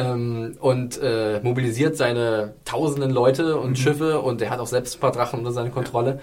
ähm, 0.00 0.56
und 0.60 1.00
äh, 1.02 1.40
mobilisiert 1.42 1.96
seine 1.96 2.54
tausenden 2.64 3.10
Leute 3.10 3.58
und 3.58 3.70
mhm. 3.70 3.76
Schiffe 3.76 4.20
und 4.20 4.40
er 4.42 4.50
hat 4.50 4.60
auch 4.60 4.66
selbst 4.66 4.96
ein 4.96 5.00
paar 5.00 5.12
Drachen 5.12 5.40
unter 5.40 5.52
seiner 5.52 5.70
Kontrolle. 5.70 6.10
Ja. 6.10 6.20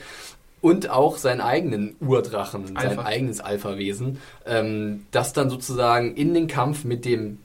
Und 0.59 0.89
auch 0.89 1.17
seinen 1.17 1.39
eigenen 1.39 1.95
Urdrachen, 2.01 2.75
Alpha. 2.75 2.95
sein 2.95 2.99
eigenes 2.99 3.39
Alpha-Wesen, 3.39 4.19
ähm, 4.45 5.05
das 5.11 5.31
dann 5.31 5.51
sozusagen 5.51 6.15
in 6.15 6.33
den 6.33 6.47
Kampf 6.47 6.83
mit 6.83 7.05
dem 7.05 7.37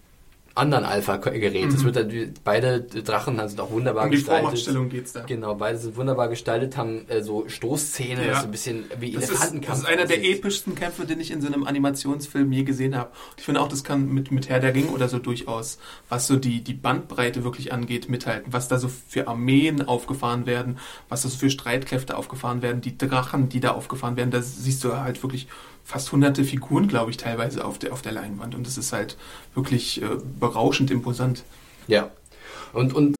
anderen 0.54 0.84
Alpha-Gerät. 0.84 1.72
Mhm. 1.72 1.84
wird 1.84 1.96
dann, 1.96 2.34
beide 2.44 2.82
Drachen 2.82 3.36
sind 3.48 3.60
auch 3.60 3.70
wunderbar 3.70 4.04
um 4.04 4.10
die 4.10 4.16
gestaltet. 4.16 4.42
Vormachtstellung 4.42 4.88
geht's 4.88 5.12
da. 5.12 5.22
Genau, 5.22 5.54
beide 5.54 5.78
sind 5.78 5.96
wunderbar 5.96 6.28
gestaltet, 6.28 6.76
haben 6.76 7.08
äh, 7.08 7.22
so 7.22 7.48
Stoßzähne, 7.48 8.26
ja. 8.26 8.40
so 8.40 8.46
ein 8.46 8.50
bisschen 8.50 8.84
wie 8.98 9.12
das 9.12 9.28
Elefantenkampf. 9.28 9.78
Ist, 9.78 9.84
das 9.84 9.90
ist 9.90 9.98
einer 9.98 10.06
der 10.06 10.24
epischsten 10.24 10.74
Kämpfe, 10.74 11.06
den 11.06 11.20
ich 11.20 11.30
in 11.30 11.40
so 11.40 11.46
einem 11.46 11.64
Animationsfilm 11.64 12.52
je 12.52 12.64
gesehen 12.64 12.96
habe. 12.96 13.10
Ich 13.36 13.44
finde 13.44 13.60
auch, 13.60 13.68
das 13.68 13.84
kann 13.84 14.12
mit, 14.12 14.30
mit 14.30 14.48
Herr 14.48 14.60
der 14.60 14.74
Ring 14.74 14.88
oder 14.88 15.08
so 15.08 15.18
durchaus, 15.18 15.78
was 16.08 16.26
so 16.26 16.36
die, 16.36 16.62
die 16.62 16.74
Bandbreite 16.74 17.44
wirklich 17.44 17.72
angeht, 17.72 18.08
mithalten. 18.08 18.52
Was 18.52 18.68
da 18.68 18.78
so 18.78 18.88
für 18.88 19.28
Armeen 19.28 19.82
aufgefahren 19.82 20.46
werden, 20.46 20.78
was 21.08 21.22
da 21.22 21.28
so 21.28 21.38
für 21.38 21.50
Streitkräfte 21.50 22.16
aufgefahren 22.16 22.62
werden, 22.62 22.80
die 22.80 22.98
Drachen, 22.98 23.48
die 23.48 23.60
da 23.60 23.72
aufgefahren 23.72 24.16
werden, 24.16 24.30
da 24.30 24.42
siehst 24.42 24.84
du 24.84 24.96
halt 24.96 25.22
wirklich 25.22 25.48
fast 25.84 26.12
hunderte 26.12 26.44
Figuren, 26.44 26.88
glaube 26.88 27.10
ich, 27.10 27.16
teilweise 27.16 27.64
auf 27.64 27.78
der, 27.78 27.92
auf 27.92 28.02
der 28.02 28.12
Leinwand. 28.12 28.54
Und 28.54 28.66
es 28.66 28.78
ist 28.78 28.92
halt 28.92 29.16
wirklich 29.54 30.02
äh, 30.02 30.08
berauschend 30.40 30.90
imposant. 30.90 31.44
Ja. 31.86 32.10
Und, 32.72 32.94
und 32.94 33.16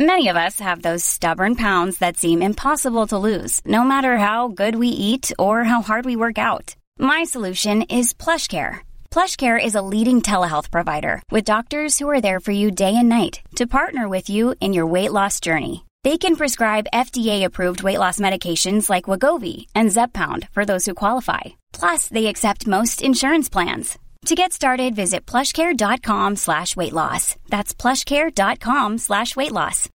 Many 0.00 0.28
of 0.28 0.36
us 0.36 0.60
have 0.60 0.82
those 0.82 1.04
stubborn 1.04 1.56
pounds 1.56 1.98
that 1.98 2.16
seem 2.16 2.40
impossible 2.40 3.08
to 3.08 3.18
lose, 3.18 3.60
no 3.64 3.82
matter 3.82 4.16
how 4.16 4.46
good 4.46 4.76
we 4.76 4.86
eat 4.86 5.32
or 5.40 5.64
how 5.64 5.82
hard 5.82 6.04
we 6.04 6.14
work 6.14 6.38
out. 6.38 6.76
My 7.00 7.24
solution 7.24 7.82
is 7.82 8.14
PlushCare. 8.14 8.86
PlushCare 9.10 9.58
is 9.58 9.74
a 9.74 9.82
leading 9.82 10.22
telehealth 10.22 10.70
provider 10.70 11.20
with 11.32 11.44
doctors 11.44 11.98
who 11.98 12.08
are 12.08 12.20
there 12.20 12.38
for 12.38 12.52
you 12.52 12.70
day 12.70 12.94
and 12.94 13.08
night 13.08 13.40
to 13.56 13.66
partner 13.66 14.08
with 14.08 14.30
you 14.30 14.54
in 14.60 14.72
your 14.72 14.86
weight 14.86 15.10
loss 15.10 15.40
journey. 15.40 15.84
They 16.08 16.16
can 16.16 16.36
prescribe 16.36 16.94
FDA-approved 16.94 17.82
weight 17.82 17.98
loss 17.98 18.18
medications 18.18 18.88
like 18.88 19.10
Wagovi 19.10 19.66
and 19.74 19.90
Zepbound 19.90 20.48
for 20.54 20.64
those 20.64 20.86
who 20.86 20.94
qualify. 20.94 21.44
Plus, 21.74 22.08
they 22.08 22.28
accept 22.28 22.66
most 22.66 23.02
insurance 23.02 23.50
plans. 23.50 23.98
To 24.24 24.34
get 24.34 24.54
started, 24.54 24.96
visit 24.96 25.26
plushcare.com 25.26 26.36
slash 26.36 26.74
weight 26.76 26.94
loss. 26.94 27.36
That's 27.50 27.74
plushcare.com 27.74 28.96
slash 28.96 29.36
weight 29.36 29.52
loss. 29.52 29.90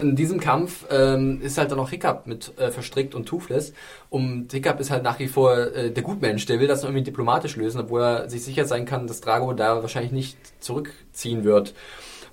In 0.00 0.16
diesem 0.16 0.40
Kampf 0.40 0.84
ähm, 0.90 1.40
ist 1.40 1.56
halt 1.56 1.70
dann 1.70 1.78
noch 1.78 1.90
Hiccup 1.90 2.26
mit 2.26 2.58
äh, 2.58 2.72
verstrickt 2.72 3.14
und 3.14 3.26
Toothless. 3.26 3.74
Und 4.10 4.52
Hiccup 4.52 4.80
ist 4.80 4.90
halt 4.90 5.04
nach 5.04 5.20
wie 5.20 5.28
vor 5.28 5.56
äh, 5.56 5.92
der 5.92 6.02
Gutmensch. 6.02 6.46
Der 6.46 6.58
will 6.58 6.66
das 6.66 6.82
irgendwie 6.82 7.04
diplomatisch 7.04 7.54
lösen, 7.54 7.80
obwohl 7.80 8.02
er 8.02 8.28
sich 8.28 8.42
sicher 8.42 8.64
sein 8.64 8.86
kann, 8.86 9.06
dass 9.06 9.20
Drago 9.20 9.52
da 9.52 9.82
wahrscheinlich 9.82 10.10
nicht 10.10 10.36
zurückziehen 10.60 11.44
wird. 11.44 11.74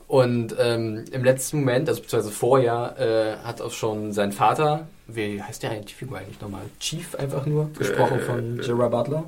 Und 0.08 0.56
ähm, 0.60 1.06
im 1.12 1.24
letzten 1.24 1.60
Moment, 1.60 1.90
also 1.90 2.02
beziehungsweise 2.02 2.34
vorher, 2.34 2.96
äh, 3.00 3.46
hat 3.46 3.62
auch 3.62 3.72
schon 3.72 4.12
sein 4.14 4.32
Vater, 4.32 4.88
wie 5.08 5.42
heißt 5.42 5.64
der 5.64 5.72
eigentlich, 5.72 5.88
die 5.88 5.94
Figur 5.94 6.20
eigentlich 6.20 6.40
nochmal? 6.42 6.64
Chief 6.80 7.16
einfach 7.16 7.46
nur, 7.46 7.72
gesprochen 7.78 8.20
äh, 8.20 8.22
von 8.22 8.58
Gerard 8.58 8.92
Butler. 8.92 9.24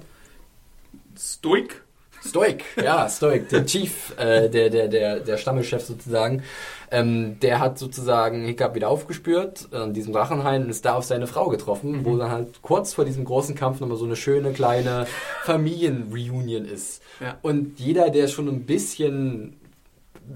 Stoic? 1.17 1.81
Stoic, 2.25 2.63
ja, 2.83 3.07
Stoic, 3.09 3.49
der 3.49 3.65
Chief, 3.65 4.13
äh, 4.17 4.49
der, 4.49 4.69
der, 4.69 4.87
der, 4.87 5.19
der 5.19 5.37
Stammeschef 5.37 5.83
sozusagen. 5.83 6.43
Ähm, 6.89 7.39
der 7.41 7.59
hat 7.59 7.77
sozusagen 7.77 8.45
Hiccup 8.45 8.75
wieder 8.75 8.89
aufgespürt 8.89 9.67
an 9.71 9.93
diesem 9.93 10.13
Drachenhain 10.13 10.63
und 10.63 10.69
ist 10.69 10.85
da 10.85 10.95
auf 10.95 11.03
seine 11.03 11.27
Frau 11.27 11.49
getroffen, 11.49 11.99
mhm. 11.99 12.05
wo 12.05 12.17
dann 12.17 12.31
halt 12.31 12.61
kurz 12.61 12.93
vor 12.93 13.05
diesem 13.05 13.25
großen 13.25 13.55
Kampf 13.55 13.79
nochmal 13.79 13.97
so 13.97 14.05
eine 14.05 14.15
schöne 14.15 14.51
kleine 14.53 15.05
Familienreunion 15.43 16.65
ist. 16.65 17.01
Ja. 17.19 17.37
Und 17.41 17.79
jeder, 17.79 18.09
der 18.09 18.27
schon 18.27 18.47
ein 18.47 18.65
bisschen 18.65 19.57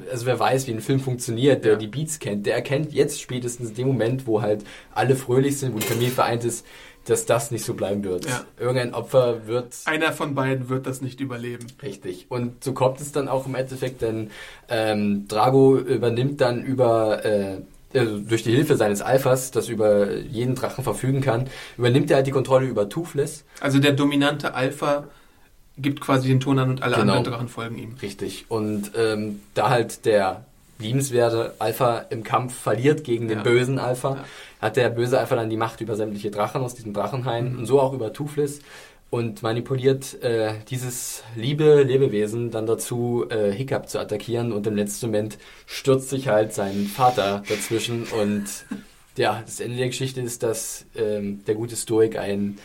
also 0.10 0.26
wer 0.26 0.40
weiß, 0.40 0.68
wie 0.68 0.72
ein 0.72 0.82
Film 0.82 1.00
funktioniert, 1.00 1.66
der 1.66 1.74
ja. 1.74 1.78
die 1.78 1.88
Beats 1.88 2.20
kennt, 2.20 2.46
der 2.46 2.56
erkennt 2.56 2.94
jetzt 2.94 3.22
spätestens 3.22 3.74
den 3.74 3.88
Moment, 3.88 4.28
wo 4.28 4.42
halt 4.42 4.64
alle 4.94 5.16
fröhlich 5.16 5.58
sind, 5.58 5.74
wo 5.74 5.80
die 5.80 5.88
Familie 5.88 6.12
vereint 6.12 6.46
ist, 6.46 6.66
dass 7.06 7.26
das 7.26 7.52
nicht 7.52 7.66
so 7.66 7.74
bleiben 7.74 8.04
wird. 8.04 8.26
Ja. 8.26 8.46
Irgendein 8.60 8.94
Opfer 8.94 9.48
wird. 9.48 9.76
Einer 9.86 10.14
von 10.14 10.36
beiden 10.36 10.70
wird 10.70 10.86
das 10.86 11.02
nicht 11.02 11.20
überleben. 11.20 11.66
Richtig. 11.82 12.28
Und 12.30 12.64
so 12.64 12.74
kommt 12.74 13.02
es 13.02 13.12
dann 13.12 13.28
auch 13.28 13.48
im 13.48 13.56
Endeffekt, 13.56 14.02
denn 14.02 14.30
ähm, 14.70 15.28
Drago 15.28 15.78
übernimmt 15.78 16.42
dann 16.42 16.64
über 16.64 17.26
äh, 17.26 17.62
also 17.94 18.20
durch 18.20 18.44
die 18.44 18.52
Hilfe 18.52 18.78
seines 18.78 19.02
Alphas, 19.02 19.52
das 19.52 19.68
über 19.68 20.16
jeden 20.16 20.56
Drachen 20.56 20.84
verfügen 20.84 21.22
kann, 21.22 21.48
übernimmt 21.78 22.10
er 22.10 22.18
halt 22.18 22.28
die 22.28 22.32
Kontrolle 22.32 22.68
über 22.68 22.88
Toothless. 22.88 23.44
Also 23.60 23.80
der 23.80 23.94
dominante 23.94 24.54
Alpha 24.54 25.08
gibt 25.82 26.02
quasi 26.02 26.28
den 26.28 26.40
Ton 26.40 26.60
an 26.60 26.70
und 26.70 26.84
alle 26.84 26.96
genau. 26.96 27.14
anderen 27.14 27.34
Drachen 27.34 27.48
folgen 27.50 27.78
ihm. 27.78 27.96
Richtig. 28.02 28.46
Und 28.50 28.92
ähm, 28.96 29.42
da 29.54 29.70
halt 29.70 30.06
der 30.06 30.46
liebenswerte 30.80 31.54
Alpha 31.60 32.00
im 32.10 32.24
Kampf 32.24 32.56
verliert 32.56 33.04
gegen 33.04 33.28
den 33.28 33.40
ja. 33.40 33.44
bösen 33.44 33.80
Alpha, 33.80 34.16
ja. 34.16 34.26
hat 34.62 34.78
der 34.78 34.90
böse 34.90 35.20
Alpha 35.20 35.36
dann 35.36 35.50
die 35.50 35.58
Macht 35.58 35.82
über 35.82 35.96
sämtliche 35.96 36.32
Drachen 36.32 36.62
aus 36.62 36.76
diesem 36.76 36.94
Drachenhain 36.94 37.54
mhm. 37.54 37.60
und 37.60 37.66
so 37.66 37.80
auch 37.80 37.94
über 37.94 38.12
Toothless 38.14 38.62
und 39.12 39.44
manipuliert 39.44 40.24
äh, 40.24 40.54
dieses 40.70 41.24
liebe 41.36 41.84
Lebewesen 41.84 42.50
dann 42.50 42.66
dazu, 42.66 43.26
äh, 43.30 43.52
Hiccup 43.52 43.90
zu 43.90 44.00
attackieren 44.00 44.52
und 44.54 44.66
im 44.66 44.76
letzten 44.76 45.08
Moment 45.08 45.38
stürzt 45.66 46.10
sich 46.10 46.30
halt 46.30 46.54
sein 46.54 46.86
Vater 46.86 47.44
dazwischen 47.48 48.06
und 48.06 48.46
ja, 49.18 49.42
das 49.46 49.60
Ende 49.60 49.78
der 49.78 49.88
Geschichte 49.88 50.22
ist, 50.22 50.44
dass 50.44 50.86
ähm, 50.96 51.44
der 51.46 51.56
gute 51.56 51.76
Stoik 51.76 52.18
ein 52.18 52.58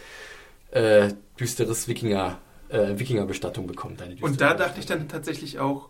äh, 0.71 1.09
düsteres 1.39 1.89
Wikinger 1.89 2.39
äh, 2.69 2.99
Wikingerbestattung 2.99 3.67
bekommt. 3.67 4.03
und 4.21 4.41
da 4.41 4.55
dachte 4.55 4.81
ich 4.81 4.87
dann 4.87 5.09
tatsächlich 5.09 5.59
auch, 5.59 5.89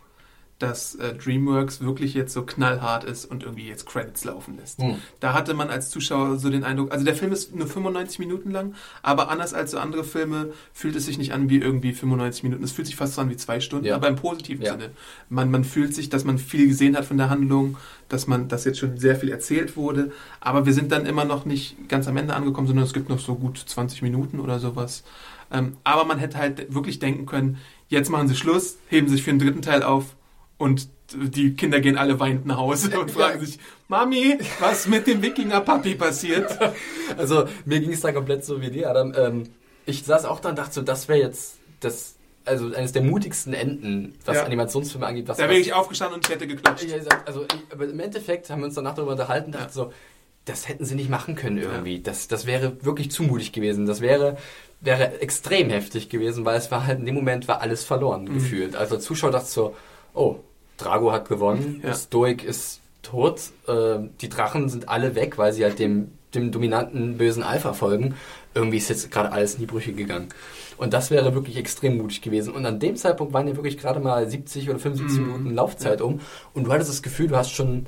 dass 0.58 0.94
äh, 0.94 1.14
DreamWorks 1.14 1.82
wirklich 1.82 2.14
jetzt 2.14 2.32
so 2.32 2.42
knallhart 2.42 3.04
ist 3.04 3.26
und 3.26 3.42
irgendwie 3.42 3.68
jetzt 3.68 3.86
Credits 3.86 4.24
laufen 4.24 4.56
lässt. 4.56 4.80
Hm. 4.80 4.96
Da 5.20 5.34
hatte 5.34 5.52
man 5.52 5.68
als 5.68 5.90
Zuschauer 5.90 6.38
so 6.38 6.48
den 6.48 6.64
Eindruck, 6.64 6.92
also 6.92 7.04
der 7.04 7.14
Film 7.14 7.32
ist 7.32 7.54
nur 7.54 7.66
95 7.66 8.18
Minuten 8.20 8.50
lang, 8.50 8.74
aber 9.02 9.28
anders 9.28 9.52
als 9.52 9.72
so 9.72 9.78
andere 9.78 10.02
Filme 10.02 10.52
fühlt 10.72 10.96
es 10.96 11.04
sich 11.04 11.18
nicht 11.18 11.32
an 11.34 11.50
wie 11.50 11.58
irgendwie 11.58 11.92
95 11.92 12.42
Minuten. 12.44 12.64
Es 12.64 12.72
fühlt 12.72 12.86
sich 12.86 12.96
fast 12.96 13.14
so 13.14 13.20
an 13.20 13.28
wie 13.28 13.36
zwei 13.36 13.60
Stunden, 13.60 13.84
ja. 13.84 13.96
aber 13.96 14.08
im 14.08 14.16
positiven 14.16 14.64
ja. 14.64 14.72
Sinne. 14.72 14.90
Man, 15.28 15.50
man 15.50 15.64
fühlt 15.64 15.94
sich, 15.94 16.08
dass 16.08 16.24
man 16.24 16.38
viel 16.38 16.68
gesehen 16.68 16.96
hat 16.96 17.04
von 17.04 17.18
der 17.18 17.28
Handlung, 17.28 17.76
dass 18.08 18.26
man, 18.26 18.48
dass 18.48 18.64
jetzt 18.64 18.78
schon 18.78 18.96
sehr 18.96 19.16
viel 19.16 19.28
erzählt 19.28 19.76
wurde, 19.76 20.10
aber 20.40 20.64
wir 20.64 20.72
sind 20.72 20.90
dann 20.90 21.04
immer 21.04 21.26
noch 21.26 21.44
nicht 21.44 21.88
ganz 21.88 22.08
am 22.08 22.16
Ende 22.16 22.34
angekommen, 22.34 22.66
sondern 22.66 22.86
es 22.86 22.94
gibt 22.94 23.10
noch 23.10 23.18
so 23.18 23.34
gut 23.34 23.58
20 23.58 24.00
Minuten 24.00 24.40
oder 24.40 24.58
sowas. 24.58 25.04
Ähm, 25.50 25.76
aber 25.84 26.04
man 26.04 26.18
hätte 26.18 26.38
halt 26.38 26.74
wirklich 26.74 26.98
denken 26.98 27.26
können, 27.26 27.58
jetzt 27.88 28.10
machen 28.10 28.28
sie 28.28 28.36
Schluss, 28.36 28.78
heben 28.88 29.08
sich 29.08 29.22
für 29.22 29.30
den 29.30 29.38
dritten 29.38 29.62
Teil 29.62 29.82
auf 29.82 30.16
und 30.58 30.88
die 31.14 31.54
Kinder 31.54 31.80
gehen 31.80 31.96
alle 31.96 32.18
weinend 32.18 32.46
nach 32.46 32.56
Hause 32.56 32.98
und 32.98 33.10
fragen 33.12 33.44
sich, 33.44 33.58
Mami, 33.88 34.38
was 34.58 34.88
mit 34.88 35.06
dem 35.06 35.22
Wikinger-Papi 35.22 35.94
passiert? 35.94 36.58
Also 37.16 37.44
mir 37.64 37.78
ging 37.78 37.92
es 37.92 38.00
da 38.00 38.10
komplett 38.10 38.44
so 38.44 38.60
wie 38.60 38.68
dir, 38.68 38.90
Adam. 38.90 39.14
Ähm, 39.16 39.44
ich 39.86 40.02
saß 40.02 40.24
auch 40.24 40.40
da 40.40 40.48
und 40.48 40.58
dachte 40.58 40.72
so, 40.72 40.82
das 40.82 41.06
wäre 41.06 41.20
jetzt 41.20 41.58
das, 41.78 42.16
also 42.44 42.74
eines 42.74 42.90
der 42.90 43.02
mutigsten 43.02 43.54
Enden, 43.54 44.16
was 44.24 44.38
ja. 44.38 44.42
Animationsfilme 44.42 45.06
angeht. 45.06 45.28
Was, 45.28 45.36
da 45.36 45.44
wäre 45.44 45.60
ich 45.60 45.72
aufgestanden 45.72 46.16
und 46.16 46.28
hätte 46.28 46.48
geklatscht. 46.48 46.84
Also 47.24 47.44
ich, 47.44 47.72
aber 47.72 47.88
im 47.88 48.00
Endeffekt 48.00 48.50
haben 48.50 48.60
wir 48.60 48.66
uns 48.66 48.74
danach 48.74 48.94
darüber 48.94 49.12
unterhalten 49.12 49.46
und 49.46 49.54
ja. 49.54 49.60
dachte 49.60 49.72
so, 49.72 49.92
das 50.46 50.68
hätten 50.68 50.84
sie 50.84 50.96
nicht 50.96 51.10
machen 51.10 51.36
können 51.36 51.58
irgendwie. 51.58 51.96
Ja. 51.96 52.02
Das, 52.02 52.26
das 52.26 52.46
wäre 52.46 52.84
wirklich 52.84 53.12
zu 53.12 53.22
mutig 53.22 53.52
gewesen. 53.52 53.86
Das 53.86 54.00
wäre 54.00 54.36
wäre 54.80 55.20
extrem 55.20 55.70
heftig 55.70 56.08
gewesen, 56.08 56.44
weil 56.44 56.56
es 56.56 56.70
war 56.70 56.86
halt 56.86 57.00
in 57.00 57.06
dem 57.06 57.14
Moment 57.14 57.48
war 57.48 57.60
alles 57.60 57.84
verloren 57.84 58.24
mhm. 58.24 58.34
gefühlt. 58.34 58.76
Also 58.76 58.98
Zuschauer 58.98 59.30
dachte 59.30 59.48
so, 59.48 59.74
oh, 60.14 60.36
Drago 60.76 61.12
hat 61.12 61.28
gewonnen, 61.28 61.80
ja. 61.82 61.94
Stoik 61.94 62.44
ist 62.44 62.80
tot, 63.02 63.40
äh, 63.66 63.98
die 64.20 64.28
Drachen 64.28 64.68
sind 64.68 64.88
alle 64.88 65.14
weg, 65.14 65.38
weil 65.38 65.52
sie 65.52 65.64
halt 65.64 65.78
dem, 65.78 66.12
dem 66.34 66.50
dominanten 66.50 67.16
bösen 67.16 67.42
Alpha 67.42 67.72
folgen. 67.72 68.14
Irgendwie 68.54 68.76
ist 68.78 68.88
jetzt 68.88 69.10
gerade 69.10 69.32
alles 69.32 69.54
in 69.54 69.60
die 69.60 69.66
Brüche 69.66 69.92
gegangen. 69.92 70.28
Und 70.76 70.92
das 70.92 71.10
wäre 71.10 71.34
wirklich 71.34 71.56
extrem 71.56 71.96
mutig 71.96 72.20
gewesen. 72.20 72.52
Und 72.52 72.66
an 72.66 72.80
dem 72.80 72.96
Zeitpunkt 72.96 73.32
waren 73.32 73.48
ja 73.48 73.56
wirklich 73.56 73.78
gerade 73.78 74.00
mal 74.00 74.28
70 74.28 74.68
oder 74.68 74.78
75 74.78 75.18
mhm. 75.18 75.26
Minuten 75.26 75.54
Laufzeit 75.54 76.02
um. 76.02 76.20
Und 76.52 76.64
du 76.64 76.72
hattest 76.72 76.90
das 76.90 77.02
Gefühl, 77.02 77.28
du 77.28 77.36
hast 77.36 77.52
schon 77.52 77.86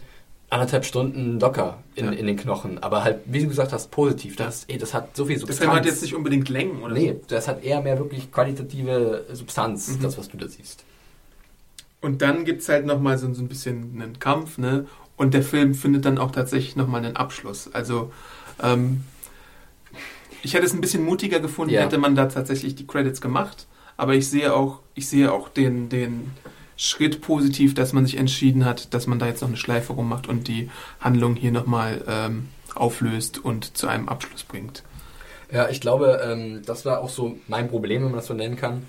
anderthalb 0.50 0.84
Stunden 0.84 1.38
locker 1.38 1.78
in, 1.94 2.06
ja. 2.06 2.12
in 2.12 2.26
den 2.26 2.36
Knochen. 2.36 2.78
Aber 2.82 3.04
halt, 3.04 3.20
wie 3.26 3.40
du 3.40 3.48
gesagt 3.48 3.72
hast, 3.72 3.90
positiv. 3.90 4.36
Das, 4.36 4.64
ey, 4.68 4.78
das 4.78 4.94
hat 4.94 5.16
so 5.16 5.26
viel 5.26 5.38
Substanz. 5.38 5.58
Das 5.58 5.64
Film 5.64 5.76
hat 5.76 5.86
jetzt 5.86 6.02
nicht 6.02 6.14
unbedingt 6.14 6.48
Längen, 6.48 6.82
oder? 6.82 6.94
Nee, 6.94 7.16
das 7.28 7.48
hat 7.48 7.62
eher 7.62 7.82
mehr 7.82 7.98
wirklich 7.98 8.32
qualitative 8.32 9.26
Substanz, 9.32 9.88
mhm. 9.88 10.02
das, 10.02 10.16
was 10.16 10.28
du 10.28 10.36
da 10.36 10.48
siehst. 10.48 10.84
Und 12.00 12.22
dann 12.22 12.44
gibt 12.44 12.62
es 12.62 12.68
halt 12.68 12.86
nochmal 12.86 13.18
so, 13.18 13.32
so 13.34 13.42
ein 13.42 13.48
bisschen 13.48 14.00
einen 14.00 14.18
Kampf, 14.18 14.58
ne? 14.58 14.86
Und 15.16 15.34
der 15.34 15.42
Film 15.42 15.74
findet 15.74 16.04
dann 16.04 16.16
auch 16.16 16.30
tatsächlich 16.30 16.76
nochmal 16.76 17.04
einen 17.04 17.16
Abschluss. 17.16 17.68
Also, 17.74 18.12
ähm, 18.62 19.02
ich 20.42 20.54
hätte 20.54 20.64
es 20.64 20.72
ein 20.72 20.80
bisschen 20.80 21.04
mutiger 21.04 21.40
gefunden, 21.40 21.74
ja. 21.74 21.82
hätte 21.82 21.98
man 21.98 22.14
da 22.14 22.26
tatsächlich 22.26 22.76
die 22.76 22.86
Credits 22.86 23.20
gemacht. 23.20 23.66
Aber 23.96 24.14
ich 24.14 24.28
sehe 24.28 24.54
auch, 24.54 24.78
ich 24.94 25.08
sehe 25.08 25.32
auch 25.32 25.48
den, 25.48 25.88
den, 25.88 26.30
Schritt 26.78 27.20
positiv, 27.20 27.74
dass 27.74 27.92
man 27.92 28.06
sich 28.06 28.16
entschieden 28.16 28.64
hat, 28.64 28.94
dass 28.94 29.08
man 29.08 29.18
da 29.18 29.26
jetzt 29.26 29.42
noch 29.42 29.48
eine 29.48 29.56
Schleife 29.56 29.92
rummacht 29.92 30.28
und 30.28 30.46
die 30.46 30.70
Handlung 31.00 31.34
hier 31.34 31.50
nochmal 31.50 32.02
ähm, 32.06 32.48
auflöst 32.74 33.44
und 33.44 33.76
zu 33.76 33.88
einem 33.88 34.08
Abschluss 34.08 34.44
bringt. 34.44 34.84
Ja, 35.50 35.68
ich 35.68 35.80
glaube, 35.80 36.20
ähm, 36.22 36.62
das 36.64 36.84
war 36.84 37.00
auch 37.00 37.08
so 37.08 37.36
mein 37.48 37.68
Problem, 37.68 38.02
wenn 38.02 38.10
man 38.10 38.20
das 38.20 38.26
so 38.26 38.34
nennen 38.34 38.56
kann. 38.56 38.86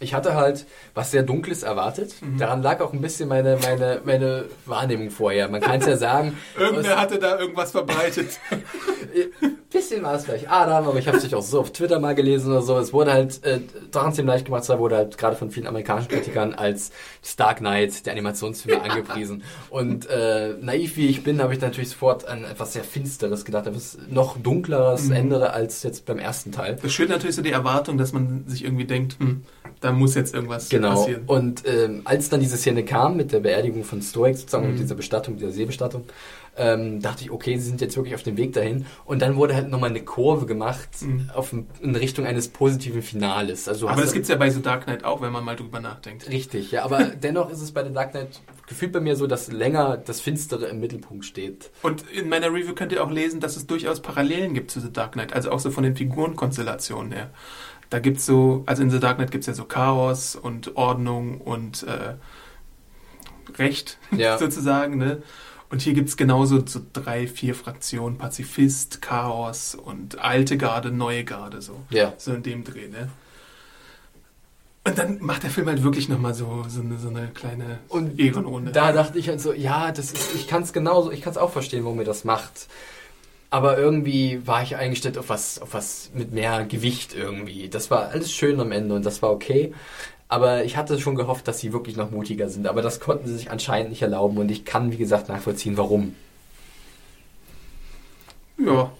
Ich 0.00 0.12
hatte 0.12 0.34
halt 0.34 0.66
was 0.94 1.10
sehr 1.12 1.22
Dunkles 1.22 1.62
erwartet. 1.62 2.14
Mhm. 2.20 2.38
Daran 2.38 2.62
lag 2.62 2.80
auch 2.80 2.92
ein 2.92 3.00
bisschen 3.00 3.28
meine, 3.28 3.58
meine, 3.62 4.00
meine 4.04 4.44
Wahrnehmung 4.66 5.10
vorher. 5.10 5.48
Man 5.48 5.60
kann 5.60 5.80
es 5.80 5.86
ja 5.86 5.96
sagen. 5.96 6.36
Irgendwer 6.58 7.00
hatte 7.00 7.18
da 7.18 7.38
irgendwas 7.38 7.70
verbreitet. 7.70 8.38
Ein 8.50 9.56
bisschen 9.70 10.02
war 10.02 10.14
es 10.14 10.24
vielleicht 10.24 10.50
Adam, 10.50 10.88
aber 10.88 10.98
ich 10.98 11.06
habe 11.06 11.16
es 11.16 11.22
nicht 11.22 11.34
auch 11.34 11.42
so 11.42 11.60
auf 11.60 11.72
Twitter 11.72 12.00
mal 12.00 12.14
gelesen 12.14 12.50
oder 12.50 12.62
so. 12.62 12.76
Es 12.78 12.92
wurde 12.92 13.12
halt 13.12 13.42
äh, 13.44 13.60
trotzdem 13.92 14.26
leicht 14.26 14.44
gemacht, 14.46 14.68
wurde 14.68 14.96
halt 14.96 15.16
gerade 15.16 15.36
von 15.36 15.50
vielen 15.50 15.66
amerikanischen 15.66 16.08
Kritikern 16.08 16.54
als 16.54 16.90
das 17.22 17.36
Dark 17.36 17.58
Knight 17.58 18.04
der 18.06 18.12
Animationsfilme 18.12 18.82
angepriesen. 18.90 19.42
Und 19.70 20.06
äh, 20.10 20.54
naiv 20.60 20.96
wie 20.96 21.06
ich 21.08 21.22
bin, 21.22 21.40
habe 21.40 21.54
ich 21.54 21.60
natürlich 21.60 21.90
sofort 21.90 22.26
an 22.26 22.44
etwas 22.44 22.72
sehr 22.72 22.84
Finsteres 22.84 23.44
gedacht, 23.44 23.66
etwas 23.66 23.96
noch 24.10 24.36
dunkleres 24.38 25.04
Mhm. 25.04 25.12
Ende 25.12 25.52
als 25.52 25.82
jetzt 25.82 26.06
beim 26.06 26.18
ersten 26.18 26.52
Teil. 26.52 26.78
Das 26.80 26.92
schürt 26.92 27.10
natürlich 27.10 27.36
so 27.36 27.42
die 27.42 27.50
Erwartung, 27.50 27.98
dass 27.98 28.12
man 28.12 28.44
sich 28.46 28.64
irgendwie 28.64 28.84
denkt, 28.84 29.18
hm, 29.18 29.44
da 29.84 29.92
muss 29.92 30.14
jetzt 30.14 30.34
irgendwas 30.34 30.68
Genau. 30.70 30.90
passieren. 30.90 31.24
Und 31.26 31.62
ähm, 31.66 32.02
als 32.04 32.28
dann 32.30 32.40
diese 32.40 32.56
Szene 32.56 32.84
kam 32.84 33.16
mit 33.16 33.32
der 33.32 33.40
Beerdigung 33.40 33.84
von 33.84 34.00
Stoic 34.02 34.36
sozusagen 34.38 34.64
Mhm. 34.66 34.72
und 34.72 34.78
dieser 34.78 34.94
Bestattung, 34.94 35.36
dieser 35.36 35.50
Seebestattung, 35.52 36.04
ähm, 36.56 37.02
dachte 37.02 37.24
ich, 37.24 37.32
okay, 37.32 37.56
sie 37.58 37.66
sind 37.66 37.80
jetzt 37.80 37.96
wirklich 37.96 38.14
auf 38.14 38.22
dem 38.22 38.36
Weg 38.36 38.52
dahin. 38.52 38.86
Und 39.04 39.20
dann 39.22 39.34
wurde 39.36 39.56
halt 39.56 39.68
nochmal 39.70 39.90
eine 39.90 40.02
Kurve 40.04 40.46
gemacht 40.46 40.88
Mhm. 41.02 41.30
auf, 41.34 41.52
in 41.52 41.96
Richtung 41.96 42.26
eines 42.26 42.46
positiven 42.48 43.02
Finales. 43.02 43.68
Also 43.68 43.88
Aber 43.88 43.96
das 44.00 44.06
dann- 44.10 44.14
gibt's 44.14 44.28
ja 44.28 44.36
bei 44.36 44.48
The 44.50 44.62
Dark 44.62 44.84
Knight 44.84 45.04
auch, 45.04 45.20
wenn 45.20 45.32
man 45.32 45.44
mal 45.44 45.56
drüber 45.56 45.80
nachdenkt. 45.80 46.28
Richtig, 46.30 46.70
ja, 46.70 46.84
aber 46.84 46.98
dennoch 47.22 47.50
ist 47.50 47.60
es 47.60 47.72
bei 47.72 47.84
The 47.84 47.92
Dark 47.92 48.12
Knight 48.12 48.40
gefühlt 48.68 48.92
bei 48.92 49.00
mir 49.00 49.16
so, 49.16 49.26
dass 49.26 49.50
länger 49.52 49.96
das 49.98 50.20
Finstere 50.20 50.66
im 50.66 50.78
Mittelpunkt 50.80 51.24
steht. 51.26 51.70
Und 51.82 52.04
in 52.12 52.28
meiner 52.30 52.46
Review 52.52 52.72
könnt 52.74 52.92
ihr 52.92 53.02
auch 53.04 53.10
lesen, 53.10 53.40
dass 53.40 53.56
es 53.56 53.66
durchaus 53.66 54.00
Parallelen 54.00 54.54
gibt 54.54 54.70
zu 54.70 54.80
The 54.80 54.92
Dark 54.92 55.12
Knight, 55.12 55.32
also 55.34 55.50
auch 55.50 55.58
so 55.60 55.70
von 55.72 55.82
den 55.84 55.96
Figurenkonstellationen 55.96 57.12
her. 57.12 57.30
Da 57.94 58.00
gibt's 58.00 58.26
so, 58.26 58.64
also 58.66 58.82
in 58.82 58.90
The 58.90 58.98
Dark 58.98 59.18
Knight 59.18 59.30
gibt's 59.30 59.46
ja 59.46 59.54
so 59.54 59.66
Chaos 59.66 60.34
und 60.34 60.76
Ordnung 60.76 61.40
und 61.40 61.84
äh, 61.84 62.14
Recht 63.56 63.98
Ja. 64.10 64.36
sozusagen, 64.36 64.98
ne? 64.98 65.22
Und 65.70 65.80
hier 65.80 65.94
gibt's 65.94 66.16
genauso 66.16 66.66
so 66.66 66.80
drei, 66.92 67.28
vier 67.28 67.54
Fraktionen, 67.54 68.18
Pazifist, 68.18 69.00
Chaos 69.00 69.76
und 69.76 70.18
alte 70.18 70.58
Garde, 70.58 70.90
neue 70.90 71.22
Garde, 71.22 71.62
so. 71.62 71.82
Ja. 71.90 72.14
So 72.16 72.32
in 72.32 72.42
dem 72.42 72.64
Dreh, 72.64 72.88
ne? 72.88 73.10
Und 74.82 74.98
dann 74.98 75.18
macht 75.20 75.44
der 75.44 75.50
Film 75.50 75.68
halt 75.68 75.84
wirklich 75.84 76.08
nochmal 76.08 76.34
so, 76.34 76.64
so, 76.66 76.80
eine, 76.80 76.98
so 76.98 77.10
eine 77.10 77.28
kleine 77.28 77.78
Und 77.88 78.18
Ehrenrunde. 78.18 78.72
Da 78.72 78.90
dachte 78.90 79.20
ich 79.20 79.28
halt 79.28 79.40
so, 79.40 79.52
ja, 79.52 79.92
das 79.92 80.10
ist, 80.10 80.34
ich 80.34 80.48
kann 80.48 80.64
es 80.64 80.72
genauso, 80.72 81.12
ich 81.12 81.22
kann 81.22 81.30
es 81.30 81.36
auch 81.36 81.52
verstehen, 81.52 81.84
warum 81.84 82.00
ihr 82.00 82.04
das 82.04 82.24
macht. 82.24 82.66
Aber 83.54 83.78
irgendwie 83.78 84.44
war 84.48 84.64
ich 84.64 84.74
eingestellt 84.74 85.16
auf 85.16 85.28
was, 85.28 85.62
auf 85.62 85.74
was 85.74 86.10
mit 86.12 86.32
mehr 86.32 86.64
Gewicht 86.64 87.14
irgendwie. 87.14 87.68
Das 87.68 87.88
war 87.88 88.08
alles 88.08 88.32
schön 88.32 88.58
am 88.58 88.72
Ende 88.72 88.96
und 88.96 89.06
das 89.06 89.22
war 89.22 89.30
okay. 89.30 89.72
Aber 90.26 90.64
ich 90.64 90.76
hatte 90.76 90.98
schon 90.98 91.14
gehofft, 91.14 91.46
dass 91.46 91.60
sie 91.60 91.72
wirklich 91.72 91.96
noch 91.96 92.10
mutiger 92.10 92.48
sind. 92.48 92.66
Aber 92.66 92.82
das 92.82 92.98
konnten 92.98 93.28
sie 93.28 93.36
sich 93.36 93.52
anscheinend 93.52 93.90
nicht 93.90 94.02
erlauben 94.02 94.38
und 94.38 94.50
ich 94.50 94.64
kann, 94.64 94.90
wie 94.90 94.96
gesagt, 94.96 95.28
nachvollziehen, 95.28 95.76
warum. 95.76 96.16
Ja. 98.58 98.90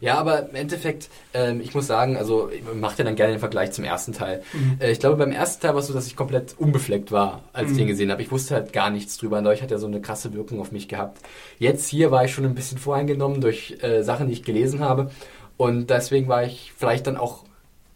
Ja, 0.00 0.18
aber 0.18 0.48
im 0.50 0.54
Endeffekt, 0.54 1.08
ähm, 1.34 1.60
ich 1.60 1.74
muss 1.74 1.86
sagen, 1.86 2.16
also 2.16 2.50
ich 2.50 2.62
mache 2.74 2.98
ja 2.98 3.04
dann 3.04 3.16
gerne 3.16 3.32
den 3.34 3.40
Vergleich 3.40 3.72
zum 3.72 3.84
ersten 3.84 4.12
Teil. 4.12 4.42
Mhm. 4.52 4.76
Äh, 4.80 4.90
ich 4.92 5.00
glaube, 5.00 5.16
beim 5.16 5.32
ersten 5.32 5.62
Teil 5.62 5.72
war 5.74 5.80
es 5.80 5.86
so, 5.86 5.94
dass 5.94 6.06
ich 6.06 6.16
komplett 6.16 6.54
unbefleckt 6.58 7.10
war, 7.12 7.42
als 7.52 7.68
ich 7.68 7.72
Mhm. 7.74 7.78
den 7.78 7.86
gesehen 7.88 8.10
habe. 8.10 8.22
Ich 8.22 8.30
wusste 8.30 8.54
halt 8.54 8.72
gar 8.72 8.90
nichts 8.90 9.16
drüber. 9.16 9.38
Und 9.38 9.46
euch 9.46 9.62
hat 9.62 9.70
ja 9.70 9.78
so 9.78 9.86
eine 9.86 10.00
krasse 10.00 10.32
Wirkung 10.34 10.60
auf 10.60 10.72
mich 10.72 10.88
gehabt. 10.88 11.18
Jetzt 11.58 11.88
hier 11.88 12.10
war 12.10 12.24
ich 12.24 12.32
schon 12.34 12.44
ein 12.44 12.54
bisschen 12.54 12.78
voreingenommen 12.78 13.40
durch 13.40 13.76
äh, 13.82 14.02
Sachen, 14.02 14.26
die 14.28 14.34
ich 14.34 14.42
gelesen 14.44 14.80
habe. 14.80 15.10
Und 15.56 15.88
deswegen 15.90 16.28
war 16.28 16.44
ich 16.44 16.72
vielleicht 16.76 17.06
dann 17.06 17.16
auch, 17.16 17.44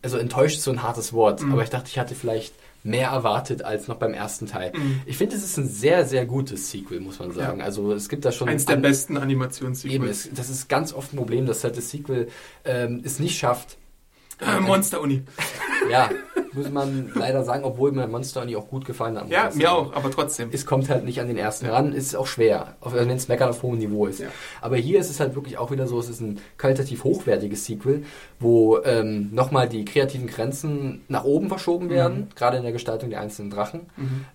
also 0.02 0.16
enttäuscht 0.16 0.56
ist 0.58 0.64
so 0.64 0.70
ein 0.70 0.82
hartes 0.82 1.12
Wort, 1.12 1.42
Mhm. 1.42 1.52
aber 1.52 1.62
ich 1.62 1.70
dachte, 1.70 1.88
ich 1.88 1.98
hatte 1.98 2.14
vielleicht 2.14 2.54
mehr 2.82 3.08
erwartet 3.10 3.62
als 3.62 3.88
noch 3.88 3.96
beim 3.96 4.14
ersten 4.14 4.46
Teil. 4.46 4.72
Mhm. 4.74 5.02
Ich 5.06 5.16
finde, 5.18 5.36
es 5.36 5.44
ist 5.44 5.56
ein 5.58 5.68
sehr, 5.68 6.06
sehr 6.06 6.24
gutes 6.26 6.70
Sequel, 6.70 7.00
muss 7.00 7.18
man 7.18 7.32
sagen. 7.32 7.58
Ja. 7.60 7.64
Also 7.66 7.92
es 7.92 8.08
gibt 8.08 8.24
da 8.24 8.32
schon 8.32 8.48
Eins 8.48 8.64
der 8.64 8.76
an- 8.76 8.82
besten 8.82 9.14
Eben, 9.14 9.22
Animationssequels. 9.22 10.26
es, 10.26 10.30
das 10.34 10.48
ist 10.50 10.68
ganz 10.68 10.92
oft 10.92 11.12
ein 11.12 11.16
Problem, 11.16 11.46
dass 11.46 11.62
halt 11.64 11.76
das 11.76 11.90
Sequel 11.90 12.28
ähm, 12.64 13.02
es 13.04 13.18
nicht 13.18 13.38
schafft. 13.38 13.76
Äh, 14.40 14.58
Monster 14.60 15.02
Uni. 15.02 15.22
Ja, 15.90 16.08
muss 16.52 16.70
man 16.70 17.10
leider 17.14 17.44
sagen, 17.44 17.64
obwohl 17.64 17.92
mir 17.92 18.06
Monster 18.06 18.44
auch 18.56 18.68
gut 18.68 18.84
gefallen 18.84 19.18
hat. 19.18 19.28
Ja, 19.30 19.50
mir 19.54 19.72
auch, 19.72 19.92
aber 19.94 20.10
trotzdem. 20.10 20.48
Es 20.52 20.66
kommt 20.66 20.88
halt 20.88 21.04
nicht 21.04 21.20
an 21.20 21.28
den 21.28 21.36
ersten 21.36 21.66
ran, 21.66 21.92
ist 21.92 22.14
auch 22.16 22.26
schwer, 22.26 22.76
wenn 22.84 23.10
es 23.10 23.28
meckern 23.28 23.50
auf 23.50 23.62
hohem 23.62 23.78
Niveau 23.78 24.06
ist. 24.06 24.20
Ja. 24.20 24.28
Aber 24.60 24.76
hier 24.76 24.98
ist 25.00 25.10
es 25.10 25.20
halt 25.20 25.34
wirklich 25.34 25.58
auch 25.58 25.70
wieder 25.70 25.86
so, 25.86 25.98
es 26.00 26.08
ist 26.08 26.20
ein 26.20 26.40
qualitativ 26.58 27.04
hochwertiges 27.04 27.64
Sequel, 27.66 28.04
wo 28.38 28.78
ähm, 28.84 29.30
nochmal 29.32 29.68
die 29.68 29.84
kreativen 29.84 30.26
Grenzen 30.26 31.02
nach 31.08 31.24
oben 31.24 31.48
verschoben 31.48 31.90
werden, 31.90 32.28
gerade 32.34 32.56
in 32.56 32.62
der 32.62 32.72
Gestaltung 32.72 33.10
der 33.10 33.20
einzelnen 33.20 33.50
Drachen. 33.50 33.80